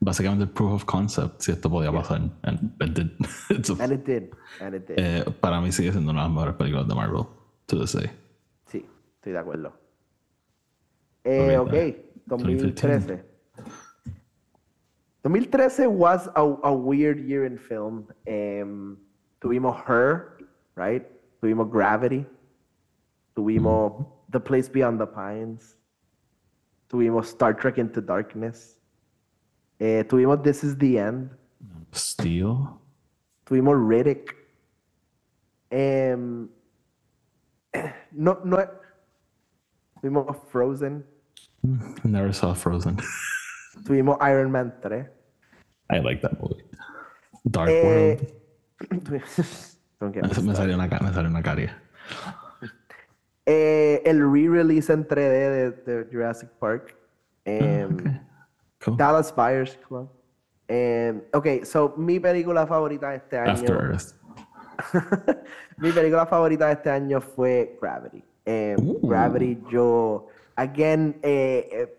[0.00, 2.20] básicamente proof of concept si esto podía pasar.
[2.42, 3.10] And it did.
[3.50, 4.30] It's a- and it did,
[4.60, 4.98] and it did.
[4.98, 7.24] eh, para mí sigue siendo una de las mejores películas de Marvel,
[7.66, 8.10] to this day.
[8.66, 8.84] Sí,
[9.16, 9.72] estoy de acuerdo.
[11.24, 13.24] Eh, ok, Ahorita, 2013.
[15.22, 18.06] 2013 was a, a weird year in film.
[18.26, 18.96] Em,
[19.40, 20.36] tuvimos Her,
[20.76, 21.04] right?
[21.40, 22.24] Tuvimos Gravity.
[23.34, 25.76] Tuvimos The Place Beyond the Pines.
[26.88, 28.75] Tuvimos Star Trek Into Darkness.
[29.78, 31.30] Eh, tuvimos This Is the End.
[31.92, 32.68] Steel.
[33.44, 34.34] Tuvimos Riddick.
[35.70, 36.48] Em,
[38.12, 38.58] no, no.
[40.00, 41.04] Tuvimos Frozen.
[42.04, 42.96] Never saw Frozen.
[43.84, 45.06] Tuvimos Iron Man 3.
[45.90, 46.64] I like that movie.
[47.44, 48.18] Dark Eh,
[48.80, 49.10] World.
[50.44, 51.80] me salió una, me salió una caria.
[53.46, 56.96] Eh, el re-release en 3D de, de Jurassic Park.
[57.44, 58.20] Em, Okay.
[58.86, 58.96] Cool.
[58.96, 60.08] Dallas Buyers Club.
[60.68, 63.52] Em, ok, so mi película favorita de este año.
[63.52, 64.14] After Earth.
[65.78, 68.24] mi película favorita de este año fue Gravity.
[68.78, 69.00] Ooh.
[69.08, 70.26] Gravity, yo.
[70.56, 71.92] Again, eh, eh,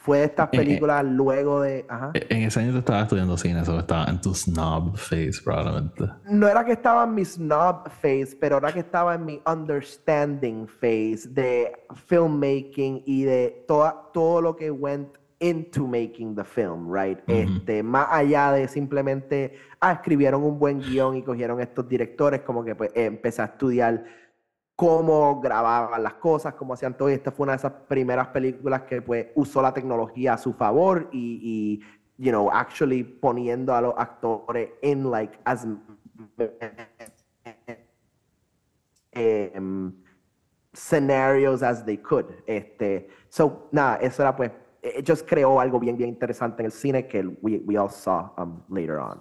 [0.00, 0.58] fue de estas Eh, eh.
[0.58, 1.84] películas luego de.
[1.88, 2.10] Ajá.
[2.14, 6.04] En ese año te estaba estudiando cine, eso estaba en tu snob face, probablemente.
[6.30, 10.66] no era que estaba en mi snob phase, pero era que estaba en mi understanding
[10.66, 11.72] phase de
[12.06, 15.08] filmmaking y de toda, todo lo que went
[15.40, 17.18] into making the film, right?
[17.26, 22.64] este, más allá de simplemente, ah, escribieron un buen guion y cogieron estos directores, como
[22.64, 24.04] que pues, eh, empecé a estudiar
[24.76, 27.10] cómo grababan las cosas, cómo hacían todo.
[27.10, 30.52] Y esta fue una de esas primeras películas que pues usó la tecnología a su
[30.52, 35.66] favor y, y you know, actually poniendo a los actores en like as
[39.12, 39.92] em,
[40.72, 42.26] scenarios as they could.
[42.46, 44.50] Este, so, nada, eso era pues,
[44.84, 48.30] eh, just creó algo bien, bien interesante en el cine que we, we all saw
[48.36, 49.18] um, later on.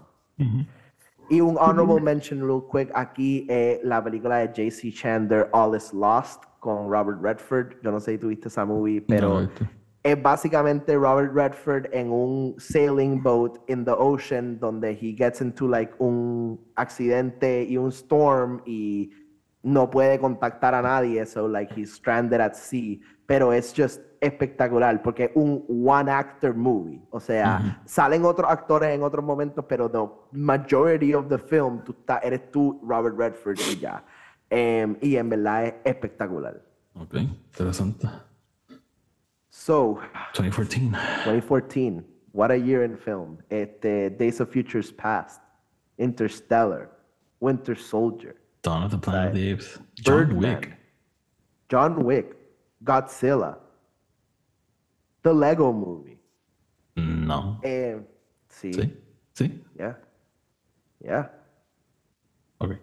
[1.29, 4.91] Y un honorable mention real quick aquí, eh, la película de J.C.
[4.91, 7.81] Chandler, All is Lost, con Robert Redford.
[7.81, 9.49] Yo no sé si tuviste esa movie, pero No,
[10.03, 15.65] es básicamente Robert Redford en un sailing boat in the ocean donde he gets into
[15.65, 19.11] like un accidente y un storm y
[19.63, 25.01] no puede contactar a nadie, so like he's stranded at sea, pero es just espectacular
[25.03, 29.89] porque es un one actor movie, o sea, salen otros actores en otros momentos, pero
[29.89, 29.99] the
[30.31, 34.03] majority of the film tú está- eres tú Robert Redford y ya.
[34.49, 36.61] Em, y en verdad es espectacular.
[36.95, 38.07] Ok, interesante.
[39.49, 39.99] So,
[40.33, 40.91] 2014.
[41.25, 42.03] 2014.
[42.33, 43.37] What a year in film.
[43.49, 45.41] Este, Days of Futures Past,
[45.97, 46.89] Interstellar,
[47.39, 49.79] Winter Soldier, Dawn of the Planet of the Apes.
[49.95, 50.77] John Birdman, Wick.
[51.69, 52.35] John Wick,
[52.83, 53.57] Godzilla,
[55.23, 56.19] The Lego Movie.
[56.95, 57.59] No.
[57.63, 57.99] Eh,
[58.49, 59.03] sí, ¿Sí?
[59.33, 59.63] ¿Sí?
[59.75, 59.99] yeah,
[60.99, 61.31] yeah.
[62.59, 62.73] Ok.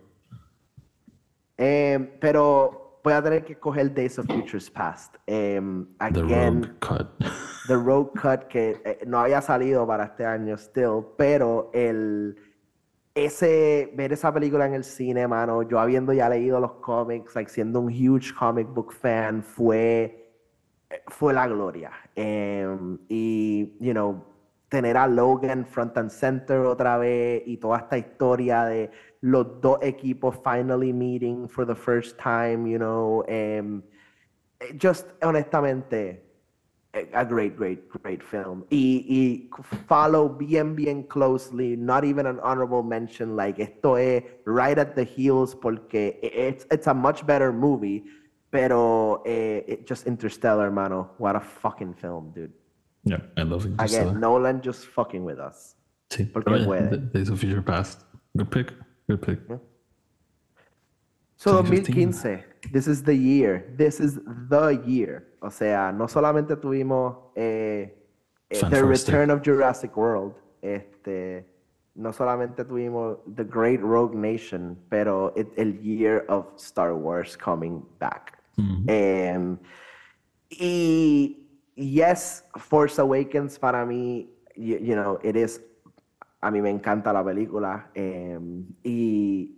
[1.57, 5.17] Eh, pero voy a tener que coger Days of Futures Past.
[5.27, 7.09] Em, The Rogue Cut.
[7.69, 12.37] The Road Cut que eh, no había salido para este año still, pero el
[13.15, 17.51] ese ver esa película en el cine, mano, yo habiendo ya leído los cómics, like
[17.51, 20.20] siendo un huge comic book fan, fue eh,
[21.09, 21.93] fue la gloria.
[22.15, 24.25] Em, y you know,
[24.69, 29.79] tener a Logan front and center otra vez y toda esta historia de los dos
[29.83, 33.83] equipos finally meeting for the first time, you know, em,
[34.77, 36.23] just honestamente
[36.93, 38.65] eh, a great, great, great film.
[38.71, 39.51] Y, y
[39.87, 45.05] follow bien, bien closely, not even an honorable mention, like esto es right at the
[45.05, 48.05] heels porque it's, it's a much better movie,
[48.51, 51.11] pero eh, it just Interstellar, hermano.
[51.19, 52.53] What a fucking film, dude.
[53.05, 53.73] Yeah, I love it.
[53.79, 55.77] Again, Nolan just fucking with us.
[56.11, 57.13] Sí, porque yeah, puede.
[57.13, 58.05] Days of Future Past.
[58.37, 58.73] Good pick.
[59.09, 59.39] Good pick.
[61.37, 62.13] So 2015.
[62.13, 64.19] 2015, this is the year, this is
[64.51, 65.27] the year.
[65.41, 67.95] O sea, no solamente tuvimos eh,
[68.51, 71.47] eh, The Return of Jurassic World, este,
[71.95, 78.40] no solamente tuvimos The Great Rogue Nation, pero el year of Star Wars coming back.
[78.87, 79.59] Em,
[80.51, 85.63] y yes, Force Awakens para mí, you, you know, it is
[86.43, 87.91] A mí me encanta la película.
[87.95, 89.57] em, y.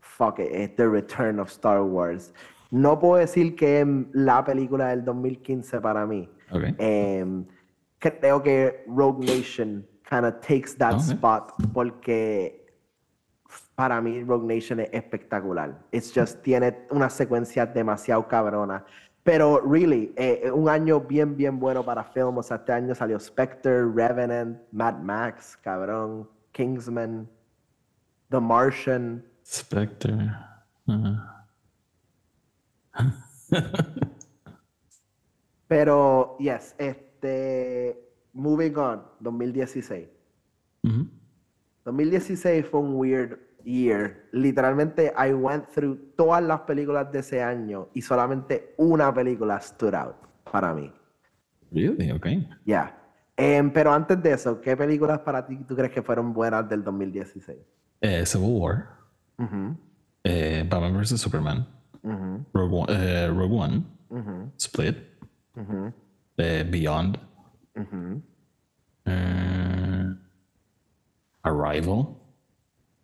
[0.00, 2.32] Fuck it, es The Return of Star Wars.
[2.70, 6.28] No puedo decir que es la película del 2015 para mí.
[6.50, 6.64] Ok.
[6.78, 7.46] Em,
[7.98, 12.66] creo que Rogue Nation kind of takes that spot porque
[13.78, 15.78] para mí Rogue Nation es espectacular.
[15.92, 18.84] It's just tiene una secuencia demasiado cabrona.
[19.22, 22.38] Pero really, eh, un año bien, bien bueno para film.
[22.38, 27.28] O sea, este año salió Spectre, Revenant, Mad Max, cabrón, Kingsman,
[28.30, 29.24] The Martian.
[29.46, 30.28] Spectre.
[35.68, 37.96] Pero, yes, este,
[38.32, 40.08] moving on, 2016.
[40.82, 41.06] Ujú.
[41.84, 44.28] 2016 fue un weird year.
[44.32, 49.94] Literalmente, I went through todas las películas de ese año y solamente una película stood
[49.94, 50.16] out
[50.50, 50.92] para mí.
[51.70, 52.10] Really?
[52.12, 52.26] Ok.
[52.64, 52.94] Ya.
[53.36, 56.82] Em, pero antes de eso, ¿qué películas para ti tú crees que fueron buenas del
[56.82, 57.58] 2016?
[58.00, 58.88] Eh, Civil War.
[59.38, 59.76] Ujú,
[60.24, 61.20] Eh, Batman vs.
[61.20, 61.66] Superman.
[62.02, 62.86] ujú, Rogue One.
[62.90, 64.96] eh, Rogue One, ujú, Split.
[65.56, 65.92] ujú,
[66.38, 67.18] eh, Beyond.
[71.44, 72.16] Arrival.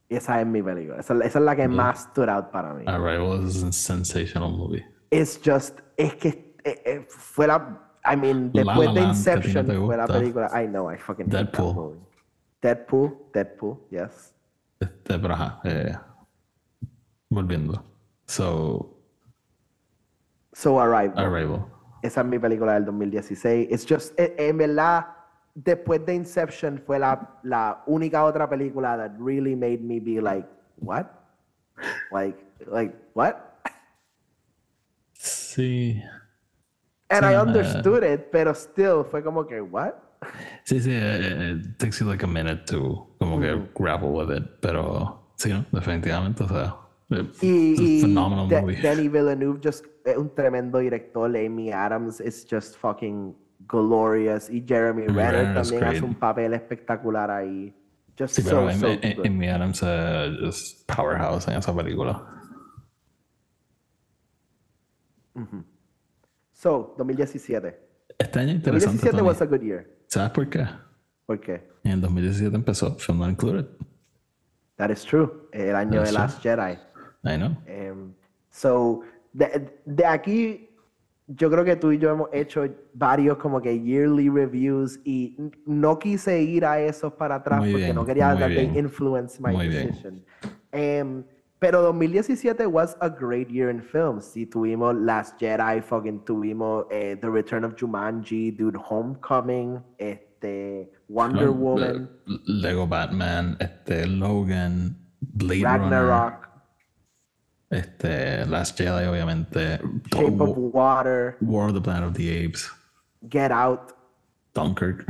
[0.09, 0.98] Esa es mi película.
[1.00, 2.84] Esa, esa es la que más stood out para mí.
[2.86, 4.84] Arrival is a sensational movie.
[5.11, 9.86] It's just, es que eh, eh, fue la, I mean, después La de no Inception
[9.86, 11.74] fue la película, I know, I fucking hate that Deadpool.
[11.74, 12.00] movie.
[12.61, 14.34] Deadpool, Deadpool, yes.
[14.80, 15.96] Este, pero ajá, eh,
[17.30, 17.82] volviendo.
[18.26, 18.90] So,
[20.52, 21.18] So Arrival.
[21.18, 21.66] Arrival.
[22.02, 23.68] Esa es mi película del 2016.
[23.70, 25.07] It's just, eh, en verdad,
[25.55, 30.48] después de Inception fue la, la única otra película that really made me be like,
[30.78, 31.07] what?
[32.12, 33.36] Like, like, what?
[35.14, 36.02] Sí.
[37.11, 37.40] And Sí, I eh.
[37.40, 39.94] understood it, pero still fue como que, what?
[40.64, 44.44] Sí, sí, eh, it takes you like a minute to como que grapple with it,
[44.61, 45.64] pero sí, ¿no?
[45.70, 46.76] definitivamente, o sea,
[47.11, 48.80] eh, Y, y phenomenal De- movie.
[48.80, 51.26] Denis Villeneuve just es un tremendo director.
[51.36, 53.34] Amy Adams is just fucking
[53.68, 54.50] glorious.
[54.50, 57.74] Y Jeremy Renner Renner's también hace un papel espectacular ahí.
[58.18, 58.86] Just Sí, so, pero so
[59.24, 62.30] Amy- Adams eh, es powerhouse en esa película.
[66.52, 67.80] So, 2017.
[68.18, 69.22] Este año interesante, 2017 Tony.
[69.28, 69.86] was a good year.
[70.06, 70.64] ¿Sabes por qué?
[71.26, 71.68] ¿Por qué?
[71.82, 73.66] En el 2017 empezó Film Not Included.
[74.76, 75.48] That is true.
[75.52, 76.78] El año de Last Jedi.
[77.24, 77.56] I know.
[77.66, 78.12] Em,
[78.50, 79.00] so,
[79.32, 80.70] de, de aquí,
[81.27, 85.99] yo creo que tú y yo hemos hecho varios como que yearly reviews y no
[85.99, 88.77] quise ir a esos para atrás Muy porque bien, no quería that they bien.
[88.85, 90.22] influence my Muy decision.
[90.70, 91.25] Em,
[91.59, 94.27] pero 2017 was a great year in films.
[94.27, 101.47] Sí, tuvimos Last Jedi, fucking tuvimos eh, The Return of Jumanji, Dude, Homecoming, este, Wonder
[101.47, 106.49] Lo- Woman, Le- Lego Batman, este, Logan, Blade Runner, Ragnarok,
[107.70, 109.78] este, Last Jedi, obviamente,
[110.12, 112.70] Shape of Water, War of the Planet of the Apes,
[113.28, 113.92] Get Out.
[114.54, 115.04] Dunkirk.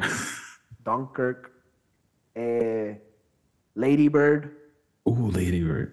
[0.84, 1.52] Dunkirk,
[2.34, 2.96] eh,
[3.74, 4.50] Lady Bird,
[5.06, 5.92] Uh, Lady Bird.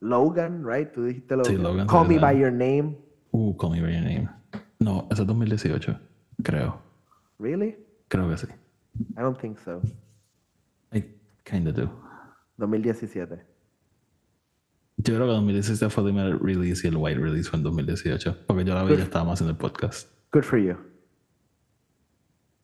[0.00, 0.92] Logan, right?
[0.92, 1.52] Tú dijiste Logan.
[1.52, 2.18] Sí, Logan, Call Me.
[2.18, 2.96] By Your Name.
[3.32, 4.28] Uh, Call Me By Your Name.
[4.78, 5.98] No, ese es 2018,
[6.42, 6.78] creo.
[7.38, 7.76] Really?
[8.08, 8.46] Creo que sí.
[9.16, 9.80] I don't think so.
[10.92, 11.04] I
[11.44, 11.90] kinda do.
[12.58, 13.40] 2017.
[14.96, 18.44] Yo creo que 2017 fue el primer release y el white release fue en 2018.
[18.46, 20.08] Porque yo la vi ya estábamos haciendo el podcast.
[20.32, 20.76] Good for you.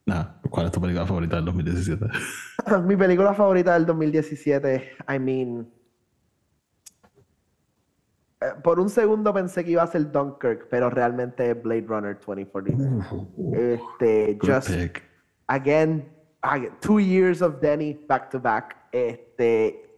[0.07, 2.07] Nada, ¿cuál es tu película favorita del 2017?
[2.85, 5.69] Mi película favorita del 2017, I mean.
[8.41, 13.05] eh, Por un segundo pensé que iba a ser Dunkirk, pero realmente Blade Runner 2049.
[13.75, 15.03] Este, Good just pick.
[15.49, 16.09] again,
[16.81, 18.77] two years of Denny back to back.
[18.93, 19.90] Este,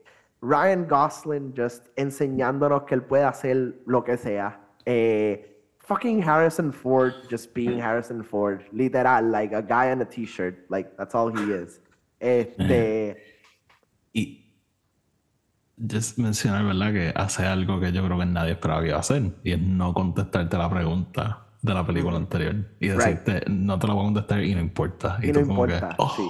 [0.43, 4.61] Ryan Gosling just enseñándonos que él puede hacer lo que sea.
[4.85, 8.63] Eh, fucking Harrison Ford just being Harrison Ford.
[8.73, 10.69] Literal, like a guy in a t-shirt.
[10.69, 11.81] Like, that's all he is.
[12.19, 13.17] Este,
[14.15, 14.53] Y
[15.79, 16.93] just mencionar, ¿verdad?
[16.93, 19.33] Que hace algo que yo creo que nadie esperaba que iba a hacer.
[19.43, 22.57] Y es no contestarte la pregunta de la película anterior.
[22.81, 25.19] Y decirte, no te la voy a contestar y no importa.
[25.23, 26.29] Y, y tú no como importa, que, oh, sí.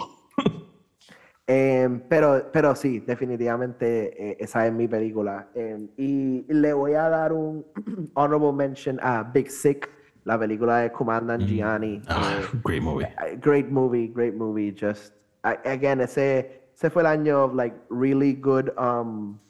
[1.47, 5.49] Em, pero, pero sí, definitivamente eh, esa es mi película.
[5.55, 7.65] Em, y le voy a dar un
[8.15, 9.91] honorable mention a Big Sick,
[10.25, 12.01] la película de Commandant Gianni.
[12.09, 13.05] ah, Eh, great movie.
[13.05, 14.71] Uh, great movie, great movie.
[14.73, 15.15] Just
[15.45, 19.41] I, again, ese, ese fue el año of like really good um,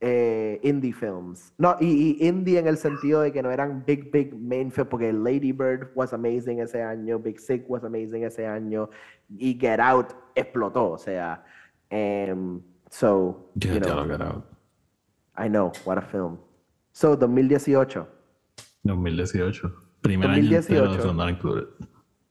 [0.00, 1.52] eh, indie films.
[1.58, 4.90] No, y, y indie en el sentido de que no eran big, big main films,
[4.90, 8.88] porque Lady Bird was amazing ese año, Big Sick was amazing ese año,
[9.28, 10.92] y Get Out explotó.
[10.92, 11.42] O sea,
[11.90, 14.44] Um, so, Get you know, get out.
[15.36, 16.38] I know, what a film.
[16.92, 18.06] So, 2018.
[18.84, 19.72] 2018.
[20.02, 21.16] Primer año entero 2018.
[21.16, 21.66] not included.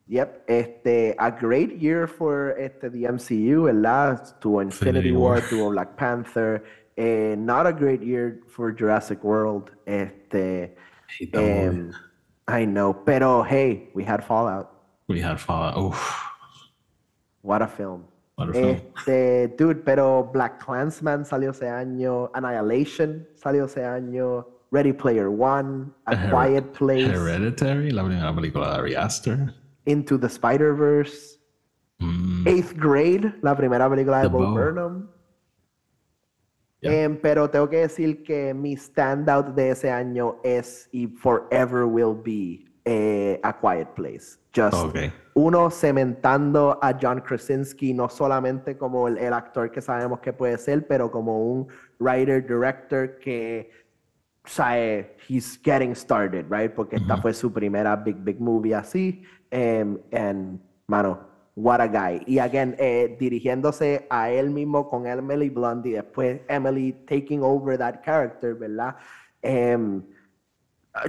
[0.07, 4.22] Yep, este, a great year for este, the MCU, ¿verdad?
[4.39, 5.49] Tuvo Infinity Infinity War, War.
[5.49, 6.63] tuvo Black Panther.
[6.98, 9.72] Eh, not a great year for Jurassic World.
[9.86, 10.76] Este,
[11.08, 11.93] Hate that
[12.48, 14.72] I know, pero hey, we had Fallout.
[15.08, 15.78] We had Fallout.
[15.78, 16.00] Oof.
[17.41, 18.06] What a film.
[18.36, 18.76] What a film.
[18.98, 25.91] Este, dude, pero Black Clansman salió ese año, Annihilation salió ese año, Ready Player One,
[26.08, 29.54] A Her- Quiet Place, Hereditary, la primera película de Ari Aster.
[29.86, 31.39] Into the Spider-Verse,
[32.00, 34.54] Mm, Eighth Grade, la primera película de Bo.
[34.54, 35.10] Burnham.
[36.86, 37.04] Yeah.
[37.04, 42.16] Em, pero tengo que decir que mi standout de ese año es y forever will
[42.16, 44.38] be eh, A Quiet Place.
[44.56, 44.96] Just
[45.34, 50.58] uno cementando a John Krasinski no solamente como el, el actor que sabemos que puede
[50.58, 51.68] ser, pero como un
[52.00, 53.70] writer director que
[54.46, 56.72] sabe he's getting started, right?
[56.72, 61.20] Porque esta fue su primera big big movie así, em, and mano,
[61.56, 62.22] what a guy.
[62.28, 67.78] Y again, eh, dirigiéndose a él mismo con Emily Blunt y después Emily taking over
[67.78, 68.95] that character, ¿verdad?
[69.41, 70.03] Em,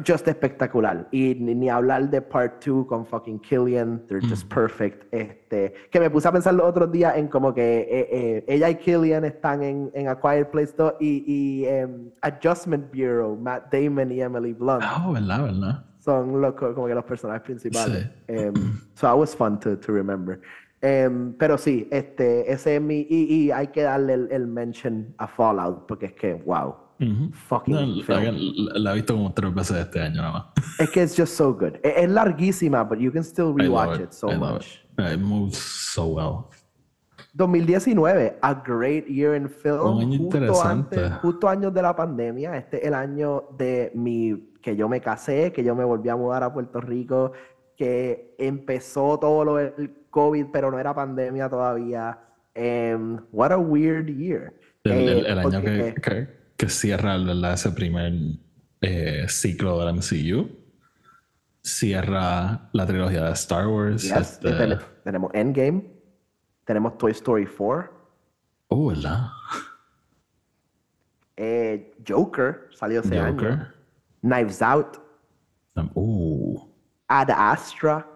[0.04, 1.08] just espectacular.
[1.12, 5.04] Y ni, ni hablar de Part 2 con fucking Killian, they're just perfect.
[5.12, 8.70] Este, que me puse a pensar los otros días en como que eh, eh, ella
[8.70, 13.72] y Killian están en, en A Quiet Place 2 y, y em, Adjustment Bureau, Matt
[13.72, 15.84] Damon y Emily Blunt Ah, verdad, verdad.
[16.06, 18.04] Son los, co- como que los personajes principales.
[18.04, 18.10] Sí.
[18.28, 18.54] Em,
[18.94, 20.40] so that was fun to, to remember.
[20.80, 23.06] Em, pero sí, este, ese es mi.
[23.10, 26.76] Y, y hay que darle el, el mention a Fallout, porque es que, wow.
[26.98, 27.30] Ujú.
[27.32, 30.44] Fucking No, la, la- la he visto como tres veces este año nada más.
[30.78, 31.74] Es que it's just so good.
[31.82, 34.82] Es, es larguísima, but you can still rewatch it, so I much.
[34.98, 35.12] It.
[35.14, 36.48] It moves so well.
[37.36, 39.96] 2019, a great year in film.
[39.96, 40.96] Un año justo interesante.
[41.04, 42.56] antes- justo años de la pandemia.
[42.56, 44.32] Este es el año de mi
[44.66, 47.30] que yo me casé, que yo me volví a mudar a Puerto Rico,
[47.76, 52.18] que empezó todo lo del COVID, pero no era pandemia todavía.
[52.52, 54.52] Em, what a weird year.
[54.82, 57.52] El, Eh, el- el año porque- que, que, que cierra ¿verdad?
[57.52, 58.12] ese primer
[58.80, 60.50] eh, ciclo del MCU.
[61.62, 64.02] Cierra la trilogía de Star Wars.
[64.02, 65.84] yes, este- ten- tenemos Endgame,
[66.64, 67.88] tenemos Toy Story 4,
[68.66, 69.28] Oh, ¿verdad?
[71.36, 73.75] eh, Joker salió ese año, Joker.
[74.22, 74.98] Knives Out,
[75.94, 76.68] Oh,
[77.08, 78.06] Ad Astra.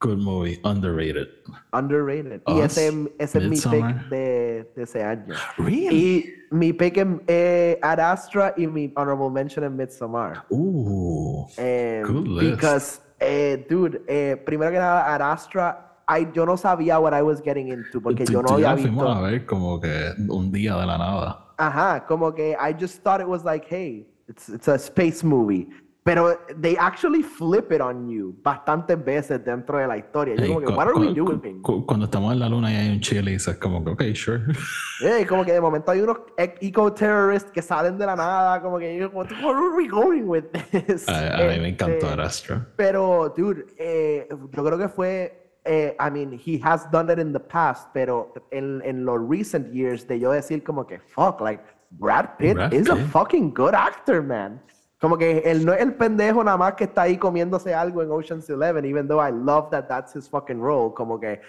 [0.00, 0.58] good movie.
[0.64, 1.28] Underrated.
[1.72, 2.42] Underrated.
[2.48, 5.34] Y Us, ese, ese es mi pick de, de ese año.
[5.58, 5.94] Really?
[5.94, 10.44] Y mi pick en eh, Ad Astra y mi honorable mention en Midsommar.
[10.50, 11.46] Ooh.
[11.56, 12.56] Eh, Good list.
[12.56, 17.22] Because, eh, dude, eh, primero que nada, Ad Astra, I, yo no sabía what I
[17.22, 19.22] was getting into porque yo no y había fuimos a visto.
[19.30, 21.46] ver como que un día de la nada.
[21.58, 25.68] Ajá, como que I just thought it was like, hey, it's, it's a space movie.
[26.04, 30.34] Pero they actually flip it on you bastantes veces dentro de la historia.
[30.34, 31.62] Yo Hey, como que, what are we doing?
[31.62, 34.02] cu- cuando estamos en la luna y hay un chile y dices como que, ok,
[34.16, 34.42] sure.
[35.28, 39.10] Como que de momento hay unos eco-terrorists que salen de la nada, como que yo,
[39.10, 41.08] what, where are we going with this?
[41.08, 42.66] a, a mí me encantó Este, el Astro.
[42.76, 47.32] Pero, dude, eh, yo creo que fue, eh, I mean, he has done it in
[47.32, 51.62] the past, pero en, en los recent years de yo decir como que, fuck, like,
[51.98, 54.60] Brad Pitt Brad is a fucking good actor, man.
[55.00, 58.10] Como que él no es el pendejo nada más que está ahí comiéndose algo en
[58.10, 60.94] Ocean's Eleven, even though I love that that's his fucking role.
[60.94, 61.40] Como que,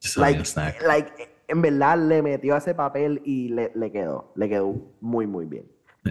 [0.00, 4.48] Just having like, like, en verdad le metió ese papel y le, le quedó, le
[4.48, 5.66] quedó muy, muy bien.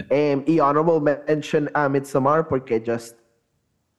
[0.08, 3.16] Em, y honorable mention a Midsommar porque just,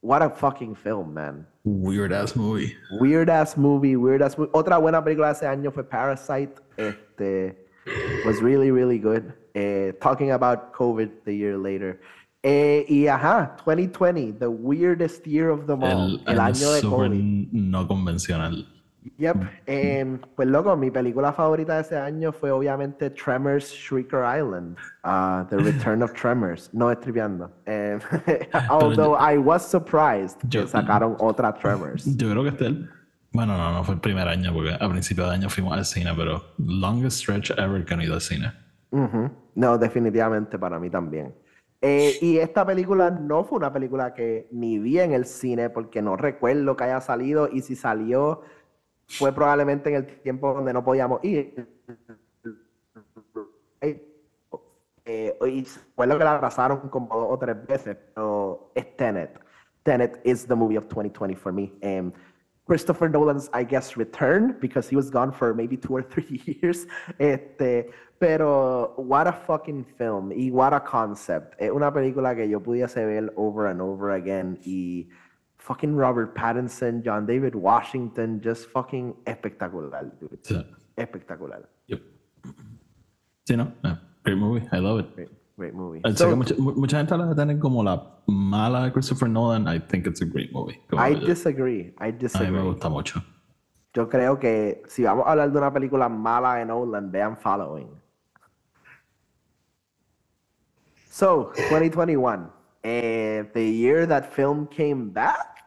[0.02, 1.46] what a fucking film, man.
[1.64, 2.76] Weird ass movie.
[3.00, 4.52] Weird ass movie, weird ass movie.
[4.54, 6.56] Otra buena película de ese año fue Parasite.
[6.78, 7.61] Este,
[8.26, 9.34] was really, really good.
[9.54, 12.00] Eh, talking about COVID the year later.
[12.44, 16.20] Eh, y ajá, 2020, the weirdest year of them all.
[16.26, 17.50] El, El, año de COVID.
[17.52, 18.66] no convencional.
[19.18, 19.38] Yep.
[19.66, 24.78] em, pues loco, mi película favorita de ese año fue obviamente Tremors Shrieker Island.
[25.04, 26.70] uh, the Return of Tremors.
[26.72, 27.50] No estripeando.
[28.70, 32.06] Although I was surprised Yo- que sacaron otra Tremors.
[32.16, 32.88] Yo creo que este
[33.34, 36.12] Bueno, no, no fue el primer año porque a principio de año fuimos al cine,
[36.16, 38.52] pero longest stretch ever que no he ido al cine.
[38.92, 39.32] Ujú.
[39.56, 41.34] No, definitivamente para mí también.
[41.80, 46.02] Eh, y esta película no fue una película que ni vi en el cine porque
[46.02, 48.42] no recuerdo que haya salido y si salió
[49.08, 51.68] fue probablemente en el tiempo donde no podíamos ir.
[55.04, 59.40] Eh, y recuerdo que la abrazaron como dos o tres veces, pero es Tenet.
[59.84, 61.74] Tenet is the movie of 2020 for me.
[61.82, 62.12] Em,
[62.72, 66.88] Christopher Nolan's, I guess, return because he was gone for maybe two or three years.
[67.20, 71.56] Este, pero what a fucking film y what a concept.
[71.60, 75.10] Es una película que yo pudiese ver over and over again y
[75.58, 80.42] fucking Robert Pattinson, John David Washington, just fucking espectacular, dude.
[80.42, 80.66] Sí.
[80.96, 81.68] Espectacular.
[81.88, 82.02] Yep.
[83.50, 83.74] Sí, no.
[83.84, 84.66] Eh, Great movie.
[84.72, 85.14] I love it.
[85.14, 85.30] Great,
[85.62, 86.02] great movie.
[86.16, 87.96] So, que mucha, mu- mucha gente la tiene como la
[88.28, 89.68] mala de Christopher Nolan.
[89.68, 90.80] I think it's a great movie.
[90.90, 91.94] Como I yo- disagree.
[92.00, 92.62] I a mí me disagree.
[92.64, 93.22] gusta mucho.
[93.94, 97.90] Yo creo que si vamos a hablar de una película mala de Nolan, vean Following.
[101.10, 102.50] So, 2021.
[102.84, 105.58] eh, the year that film came back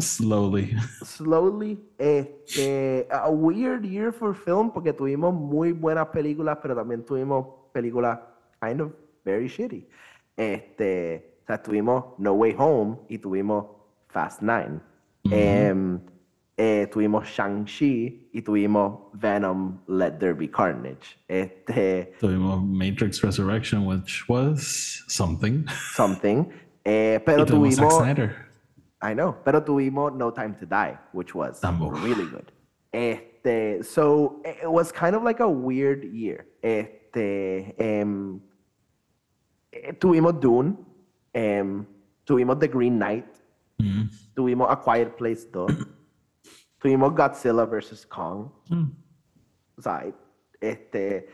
[0.00, 0.74] slowly.
[1.04, 1.78] slowly.
[1.98, 8.18] Este, a weird year for film porque tuvimos muy buenas películas, pero también tuvimos películas
[8.62, 8.92] kind of
[9.24, 9.86] very shitty.
[10.36, 13.66] Este, o sea, tuvimos No Way Home y tuvimos
[14.08, 14.80] Fast Nine.
[15.30, 16.00] Em,
[16.56, 21.18] eh, tuvimos Shang-Chi y tuvimos Venom Let There Be Carnage.
[21.28, 25.64] Este, Tuvimos Matrix Resurrection, which was something.
[25.94, 26.46] something.
[26.84, 27.90] Eh, pero y tuvimos Zack.
[27.92, 28.36] Snyder.
[29.02, 31.90] I know, pero tuvimos No Time to Die, which was Tambo.
[31.90, 32.52] really good.
[32.92, 36.46] Este, so it was kind of like a weird year.
[36.62, 38.40] Este, em,
[39.72, 40.76] eh, tuvimos Dune,
[41.32, 41.84] em,
[42.24, 43.26] tuvimos The Green Knight,
[43.78, 44.08] Mm.
[44.34, 45.66] tuvimos A Quiet Place 2,
[46.78, 48.06] tuvimos Godzilla vs.
[48.06, 48.90] Kong, Mm.
[49.78, 50.04] o sea,
[50.60, 51.26] este,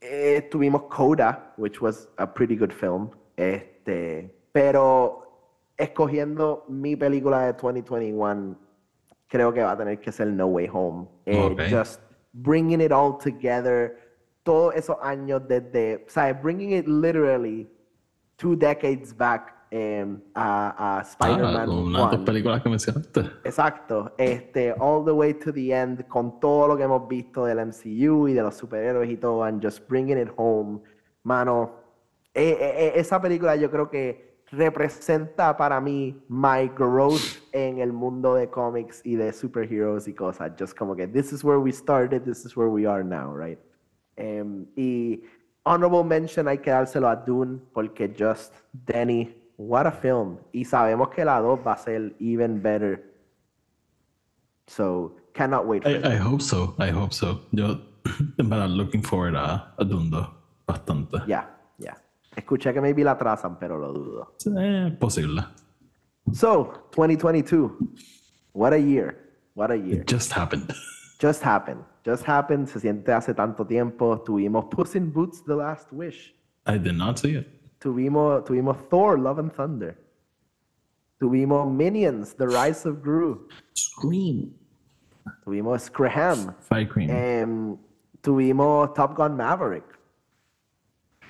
[0.00, 5.24] eh, tuvimos Coda, which was a pretty good film, este, pero
[5.76, 8.56] escogiendo mi película de 2021,
[9.28, 11.06] creo que va a tener que ser No Way Home.
[11.26, 11.60] Eh, Ok.
[11.70, 12.00] Just
[12.32, 13.96] bringing it all together,
[14.48, 17.68] todos esos años desde, o sea, bringing it literally
[18.36, 22.10] two decades back em, a, a Ah, Spider-Man 1.
[22.10, 23.20] tus películas que mencionaste.
[23.44, 27.58] Exacto, este, all the way to the end, con todo lo que hemos visto del
[27.58, 30.80] MCU y de los superhéroes y todo, and just bringing it home,
[31.24, 31.72] mano.
[32.32, 37.20] eh, eh, esa película yo creo que representa para mí my growth
[37.52, 40.52] en el mundo de cómics y de superheroes y cosas.
[40.58, 43.58] Just como que this is where we started, this is where we are now, right?
[44.18, 45.22] Em, y
[45.62, 50.38] honorable mention hay que dárselo a Dune porque just Danny, what a film.
[50.52, 53.04] Y sabemos que la 2 va a ser even better.
[54.66, 56.04] So, cannot wait for it.
[56.04, 56.74] I, I hope so.
[56.78, 57.42] I hope so.
[57.52, 57.80] Yo,
[58.38, 60.34] en verdad, looking forward a, a Dundo
[60.66, 61.18] bastante.
[61.26, 61.48] Ya,
[61.78, 61.96] ya.
[62.36, 64.34] Escuché que maybe la trazan, pero lo dudo.
[64.60, 65.42] Eh, posible.
[66.32, 67.78] So, 2022.
[68.52, 69.16] What a year.
[69.54, 70.00] What a year.
[70.00, 70.74] It just happened.
[71.20, 71.82] Just happened.
[72.08, 72.66] Just happened.
[72.68, 74.18] Se siente hace tanto tiempo.
[74.24, 76.34] Tuvimos Puss in Boots, The Last Wish.
[76.66, 77.46] I did not see it.
[77.80, 79.94] Tuvimos, tuvimos Thor, Love and Thunder.
[81.20, 83.46] Tuvimos Minions, The Rise of Gru.
[83.74, 84.54] Scream.
[85.44, 86.54] Tuvimos Scram.
[86.60, 87.10] Fight Cream.
[87.10, 87.76] Em,
[88.22, 89.84] tuvimos Top Gun Maverick.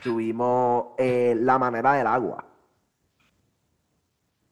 [0.05, 2.45] Tuvimos eh, La Manera del Agua.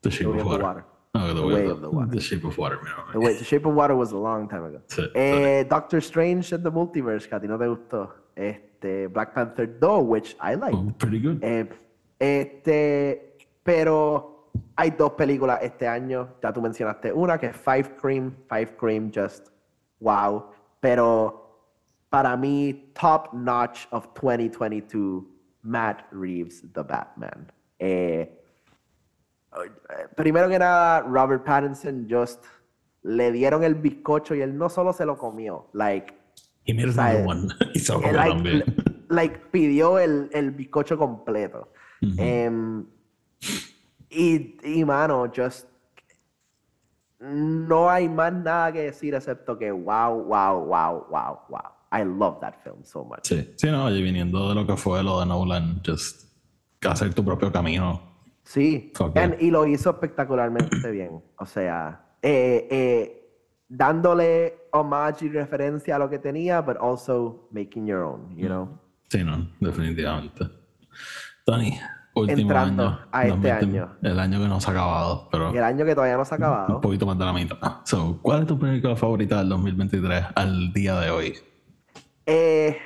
[0.01, 0.63] the Shape Way of of the Water.
[0.63, 0.85] Water.
[1.23, 2.11] Oh, the, The way, Way of of the, the Water.
[2.11, 2.79] The Shape of Water.
[2.83, 4.81] mira, The, Way- The Shape of Water was a long time ago.
[4.87, 8.09] Sí, Eh, Doctor Strange and the Multiverse, que a ti no te gustó.
[8.35, 10.75] Este, Black Panther 2, which I like.
[10.75, 11.39] Oh, pretty good.
[11.43, 11.67] Eh,
[12.19, 16.35] este, pero hay dos películas este año.
[16.41, 18.33] Ya tú mencionaste una que es Five Cream.
[18.49, 19.49] Five Cream, just
[19.99, 20.45] wow.
[20.79, 21.43] Pero
[22.09, 25.23] para mí, top notch of 2022,
[25.63, 27.51] Matt Reeves, The Batman.
[27.79, 28.29] Eh,
[30.15, 32.43] primero que nada, Robert Pattinson just
[33.03, 36.13] le dieron el bizcocho y él no solo se lo comió, like
[36.65, 37.47] He made another one.
[38.13, 38.59] like, también.
[38.59, 38.65] le-
[39.09, 41.71] like, pidió el, el bizcocho completo.
[42.17, 42.85] Em,
[44.09, 45.67] y, y, mano, just.
[47.19, 51.71] No hay más nada que decir excepto que wow, wow, wow, wow, wow.
[51.91, 53.21] I love that film so much.
[53.23, 56.27] Sí, sí, no, y viniendo de lo que fue lo de Nolan, just
[56.87, 58.06] hacer tu propio camino.
[58.47, 59.35] Sí, yeah.
[59.41, 61.21] y lo hizo espectacularmente bien.
[61.37, 63.29] O sea, eh, eh,
[63.67, 68.79] dándole homage y referencia a lo que tenía, but also making your own, you know.
[69.09, 70.45] Sí, no, definitivamente.
[71.45, 71.77] Tony,
[72.15, 73.07] último Entrando año.
[73.11, 73.97] a este 2020, año.
[74.01, 76.37] El año que no se ha acabado, pero el año que todavía no se ha
[76.37, 76.81] un acabado.
[76.81, 77.57] poquito más de la mitad.
[77.83, 81.33] So, ¿Cuál es tu película favorita del 2023 al día de hoy?
[82.25, 82.77] Eh,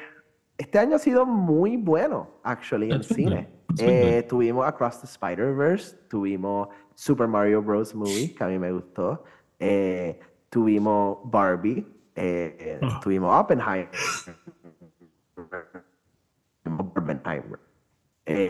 [0.58, 3.61] este año ha sido muy bueno, actually, en cine.
[3.80, 7.94] Eh, tuvimos Across the Spider-Verse, tuvimos Super Mario Bros.
[7.96, 9.24] Movie, que a mí me gustó.
[9.60, 10.20] Eh,
[10.50, 13.00] tuvimos Barbie, eh, Ah.
[13.04, 13.90] tuvimos Oppenheimer.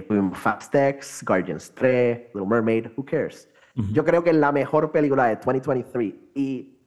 [0.08, 3.48] Tuvimos Fast X, Guardians 3, Little Mermaid, who cares?
[3.94, 6.14] Yo creo que es la mejor película de 2023.
[6.36, 6.78] Y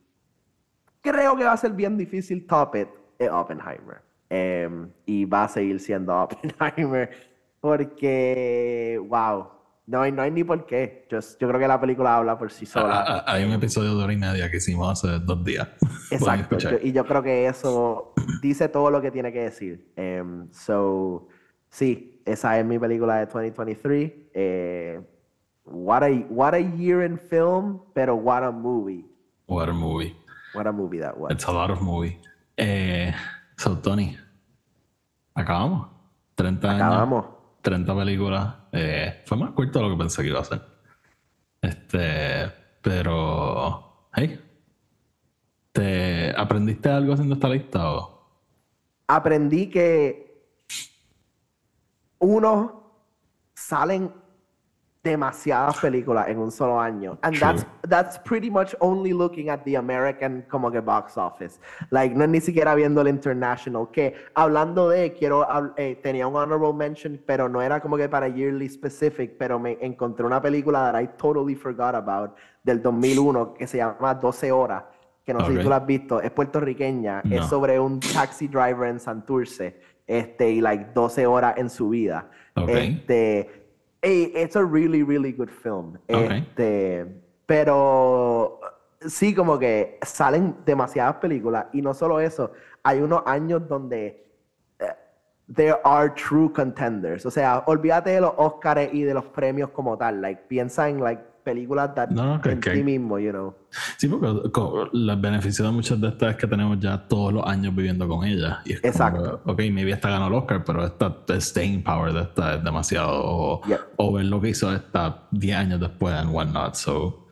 [1.00, 2.88] creo que va a ser bien difícil top it
[3.30, 4.02] Oppenheimer.
[4.28, 7.10] Em, y va a seguir siendo Oppenheimer.
[7.64, 9.46] Porque, wow,
[9.86, 11.06] no hay, no hay ni por qué.
[11.10, 13.00] Yo, yo creo que la película habla por sí sola.
[13.00, 15.66] Ah, ah, hay un episodio de hora y media que hicimos hace dos días.
[16.10, 16.58] Exacto.
[16.82, 18.12] y yo creo que eso
[18.42, 19.90] dice todo lo que tiene que decir.
[19.96, 21.26] Um, so,
[21.70, 24.12] sí, esa es mi película de 2023.
[24.34, 25.00] Eh,
[25.64, 29.06] what, a, what a year in film, pero what a movie.
[29.46, 30.14] What a movie.
[30.52, 31.32] What a movie that was.
[31.32, 32.20] It's a lot of movie.
[32.58, 33.10] Eh,
[33.56, 34.18] so, Tony,
[35.34, 35.88] acabamos.
[36.34, 37.24] 30 acabamos.
[37.24, 37.33] años.
[37.64, 38.54] 30 películas.
[38.72, 40.60] Eh, fue más corto de lo que pensé que iba a ser.
[41.62, 42.52] Este,
[42.82, 44.38] pero, hey,
[45.72, 48.28] ¿te aprendiste algo haciendo esta lista o?
[49.08, 50.46] Aprendí que
[52.18, 52.82] uno
[53.54, 54.12] salen
[55.04, 57.18] demasiadas películas en un solo año.
[57.22, 61.60] And that's that's pretty much only looking at the American como que box office.
[61.90, 63.90] Like no es ni siquiera viendo el international.
[63.92, 65.46] Que hablando de quiero
[65.76, 69.78] eh, tenía un honorable mention, pero no era como que para yearly specific, pero me
[69.80, 74.84] encontré una película that I totally forgot about del 2001 que se llama 12 horas,
[75.24, 78.88] que no sé si tú la has visto, es puertorriqueña, es sobre un taxi driver
[78.88, 82.30] en Santurce, este y like 12 horas en su vida.
[82.66, 83.63] Este
[84.04, 85.98] it's a really, really good film.
[86.08, 87.06] Este,
[87.46, 88.60] pero
[89.00, 92.52] sí, como que salen demasiadas películas y no solo eso,
[92.82, 94.26] hay unos años donde
[94.78, 94.94] eh,
[95.54, 97.24] there are true contenders.
[97.26, 100.20] O sea, olvídate de los Oscars y de los premios como tal.
[100.20, 103.54] Like, piensa en like películas that no, en ti mismo, you know.
[103.98, 104.26] Sí, porque
[104.92, 108.24] el beneficio de muchas de estas es que tenemos ya todos los años viviendo con
[108.26, 108.58] ellas.
[108.64, 109.40] Y Exacto.
[109.42, 113.60] Como, ok, maybe esta ganó el Oscar, pero esta staying power de esta es demasiado.
[113.96, 116.74] O, ver lo que hizo esta 10 años después en whatnot.
[116.74, 117.28] So,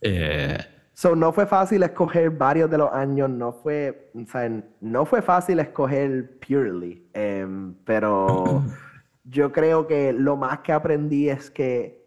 [0.00, 0.58] eh,
[0.94, 5.22] so, no fue fácil escoger varios de los años, no fue, o sea, no fue
[5.22, 8.62] fácil escoger purely, em, pero
[9.24, 11.99] yo creo que lo más que aprendí es que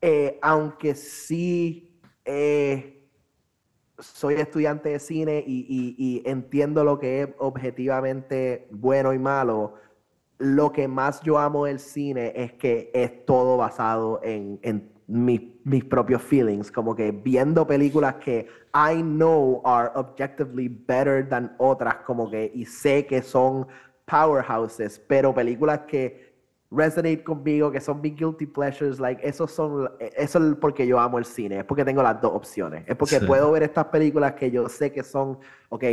[0.00, 2.98] eh, aunque sí eh,
[3.98, 9.74] soy estudiante de cine y, entiendo lo que es objetivamente bueno y malo,
[10.38, 14.60] lo que más yo amo del cine es que es todo basado en,
[15.06, 21.96] mis propios feelings, como que viendo películas que I know are objectively better than otras,
[22.04, 23.66] como que, y sé que son
[24.04, 26.27] powerhouses, pero películas que
[26.70, 31.18] resonate conmigo, que son mis guilty pleasures, like, esos son, eso es porque yo amo
[31.18, 34.50] el cine, es porque tengo las dos opciones, es porque puedo ver estas películas que
[34.50, 35.38] yo sé que son,
[35.70, 35.84] ok,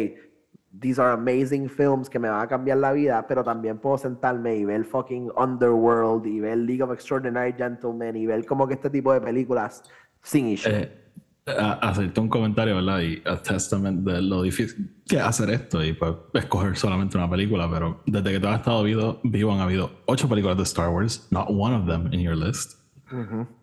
[0.79, 4.55] these are amazing films que me van a cambiar la vida, pero también puedo sentarme
[4.57, 8.89] y ver fucking Underworld y ver League of Extraordinary Gentlemen y ver como que este
[8.89, 9.83] tipo de películas
[10.21, 10.71] sin issue.
[10.73, 11.04] Eh,
[11.45, 13.01] hacerte un comentario, ¿verdad?
[13.01, 17.29] Y a testament de lo difícil que es hacer esto y pues escoger solamente una
[17.29, 20.89] película, pero desde que tú has estado vivo, vivo han habido ocho películas de Star
[20.89, 22.79] Wars, not one of them in your list.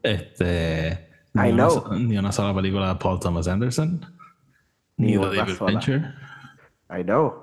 [0.02, 1.08] Este.
[1.34, 1.94] Ni I una, know.
[1.94, 4.00] Ni una sola película de Paul Thomas Anderson.
[4.96, 6.14] Ni, de David Fincher.
[6.90, 7.42] I know.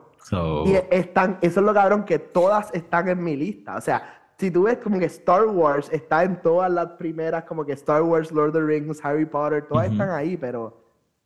[0.66, 3.76] Y están, eso es lo cabrón que todas están en mi lista.
[3.78, 7.66] O sea, si tú ves como que Star Wars está en todas las primeras, como
[7.66, 10.78] que Star Wars, Lord of the Rings, Harry Potter, todas están ahí, pero.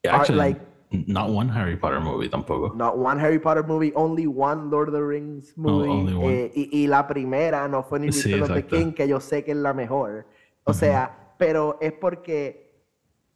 [0.09, 0.61] Actually, like,
[1.07, 2.73] not one Harry Potter movie tampoco.
[2.75, 5.89] Not one Harry Potter movie, only one Lord of the Rings movie.
[5.89, 6.33] only one.
[6.33, 9.43] Eh, y, y, la primera no fue ni Return of the King, que yo sé
[9.43, 10.25] que es la mejor.
[10.63, 12.81] O sea, pero es porque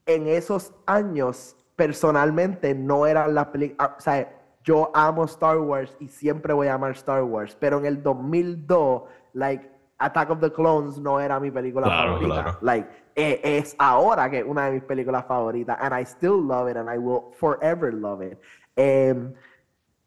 [0.07, 3.91] en esos años, personalmente, no eran las películas.
[3.97, 4.33] O sea,
[4.63, 9.03] yo amo Star Wars y siempre voy a amar Star Wars, pero en el 2002
[9.37, 9.69] like
[9.99, 12.57] Attack of the Clones no era mi película favorita.
[12.61, 16.69] Like e, es ahora que es una de mis películas favoritas and I still love
[16.69, 18.37] it and I will forever love it.
[18.75, 19.33] Em,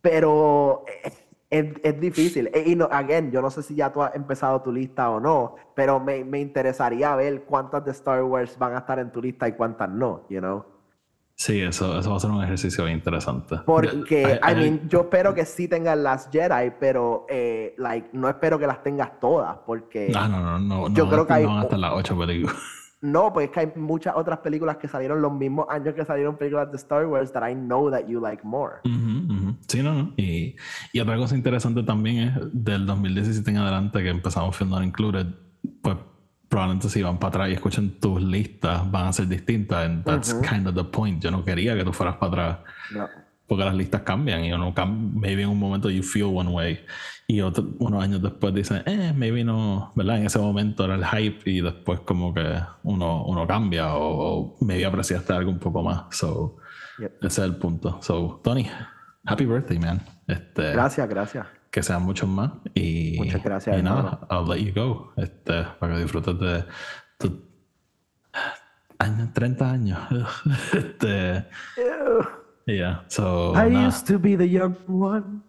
[0.00, 2.48] pero es, es, difícil.
[2.54, 5.18] E, y no, again, yo no sé si ya tú has empezado tu lista o
[5.18, 9.20] no, pero me, me interesaría ver cuántas de Star Wars van a estar en tu
[9.20, 10.64] lista y cuántas no, you know.
[11.40, 13.56] Sí, eso, eso va a ser un ejercicio interesante.
[13.64, 18.58] Porque, I, mean, yo espero que sí tengas las Jedi, pero, eh, like, no espero
[18.58, 20.12] que las tengas todas, porque...
[20.14, 20.94] Ah, no, no, no.
[20.94, 21.44] Yo creo que hay...
[21.44, 22.54] No hasta las ocho películas.
[23.00, 26.36] No, pues es que hay muchas otras películas que salieron los mismos años que salieron
[26.36, 28.80] películas de Star Wars that I know that you like more.
[29.66, 30.12] Sí, no, no.
[30.18, 30.56] Y,
[30.92, 35.28] y, otra cosa interesante también es del 2017 en adelante que empezamos filmar Included,
[35.80, 35.96] pues
[36.50, 40.34] probablemente si van para atrás y escuchan tus listas van a ser distintas and that's
[40.34, 43.10] kind of the point yo no quería que tú fueras para atrás
[43.46, 44.74] porque las listas cambian y uno
[45.14, 46.80] maybe en un momento you feel one way
[47.30, 50.18] y otro, unos años después dicen, eh, maybe no, ¿verdad?
[50.18, 54.56] En ese momento era el hype y después como que uno, uno cambia o, o
[54.62, 56.06] maybe apreciaste algo un poco más.
[56.10, 56.56] So,
[56.98, 57.24] Yep.
[57.24, 57.98] ese es el punto.
[58.02, 58.68] So, Tony,
[59.24, 60.00] happy birthday, man.
[60.26, 61.46] Este, Gracias, gracias.
[61.70, 64.26] Que sean muchos más y, Muchas gracias, y nada.
[64.30, 65.12] I'll let you go.
[65.16, 66.64] Este, para que disfrutes de
[67.18, 67.32] tus
[68.98, 69.98] años, 30 años.
[70.72, 71.46] Este,
[72.66, 75.42] yeah, so I used to be the young one.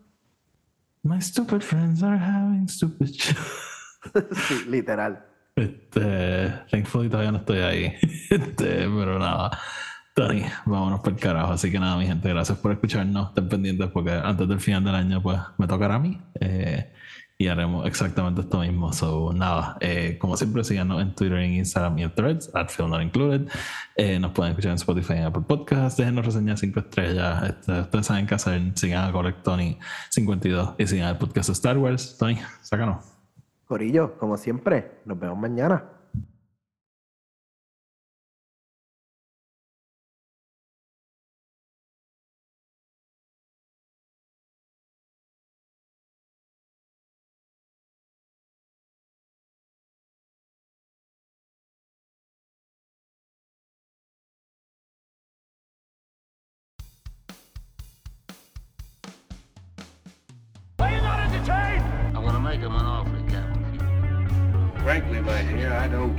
[1.03, 3.09] my stupid friends are having stupid
[4.47, 5.17] sí, literal.
[5.55, 7.95] este, thankfully todavía no estoy ahí.
[8.29, 9.51] Este, pero nada
[10.13, 11.53] Tony, vámonos por el carajo.
[11.53, 13.29] Así que nada, mi gente, gracias por escucharnos.
[13.29, 16.19] Estén pendientes porque antes del final del año, pues me tocará a mí.
[16.39, 16.91] eh,
[17.41, 18.93] y haremos exactamente esto mismo.
[18.93, 22.91] So, nada, eh, como siempre, síganos en Twitter, en Instagram y en Threads, at Film
[22.91, 23.47] Not Included.
[23.95, 25.97] Eh, nos pueden escuchar en Spotify y en Apple Podcasts.
[25.97, 27.43] Déjenos reseñas 5 estrellas.
[27.49, 28.61] Este, ustedes saben qué hacer.
[28.75, 29.79] Sigan a Correct Tony
[30.11, 32.15] 52 y sigan el podcast de Star Wars.
[32.19, 33.03] Tony, sácanos.
[33.65, 35.83] Corillo, como siempre, nos vemos mañana.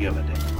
[0.03, 0.52] Dear, I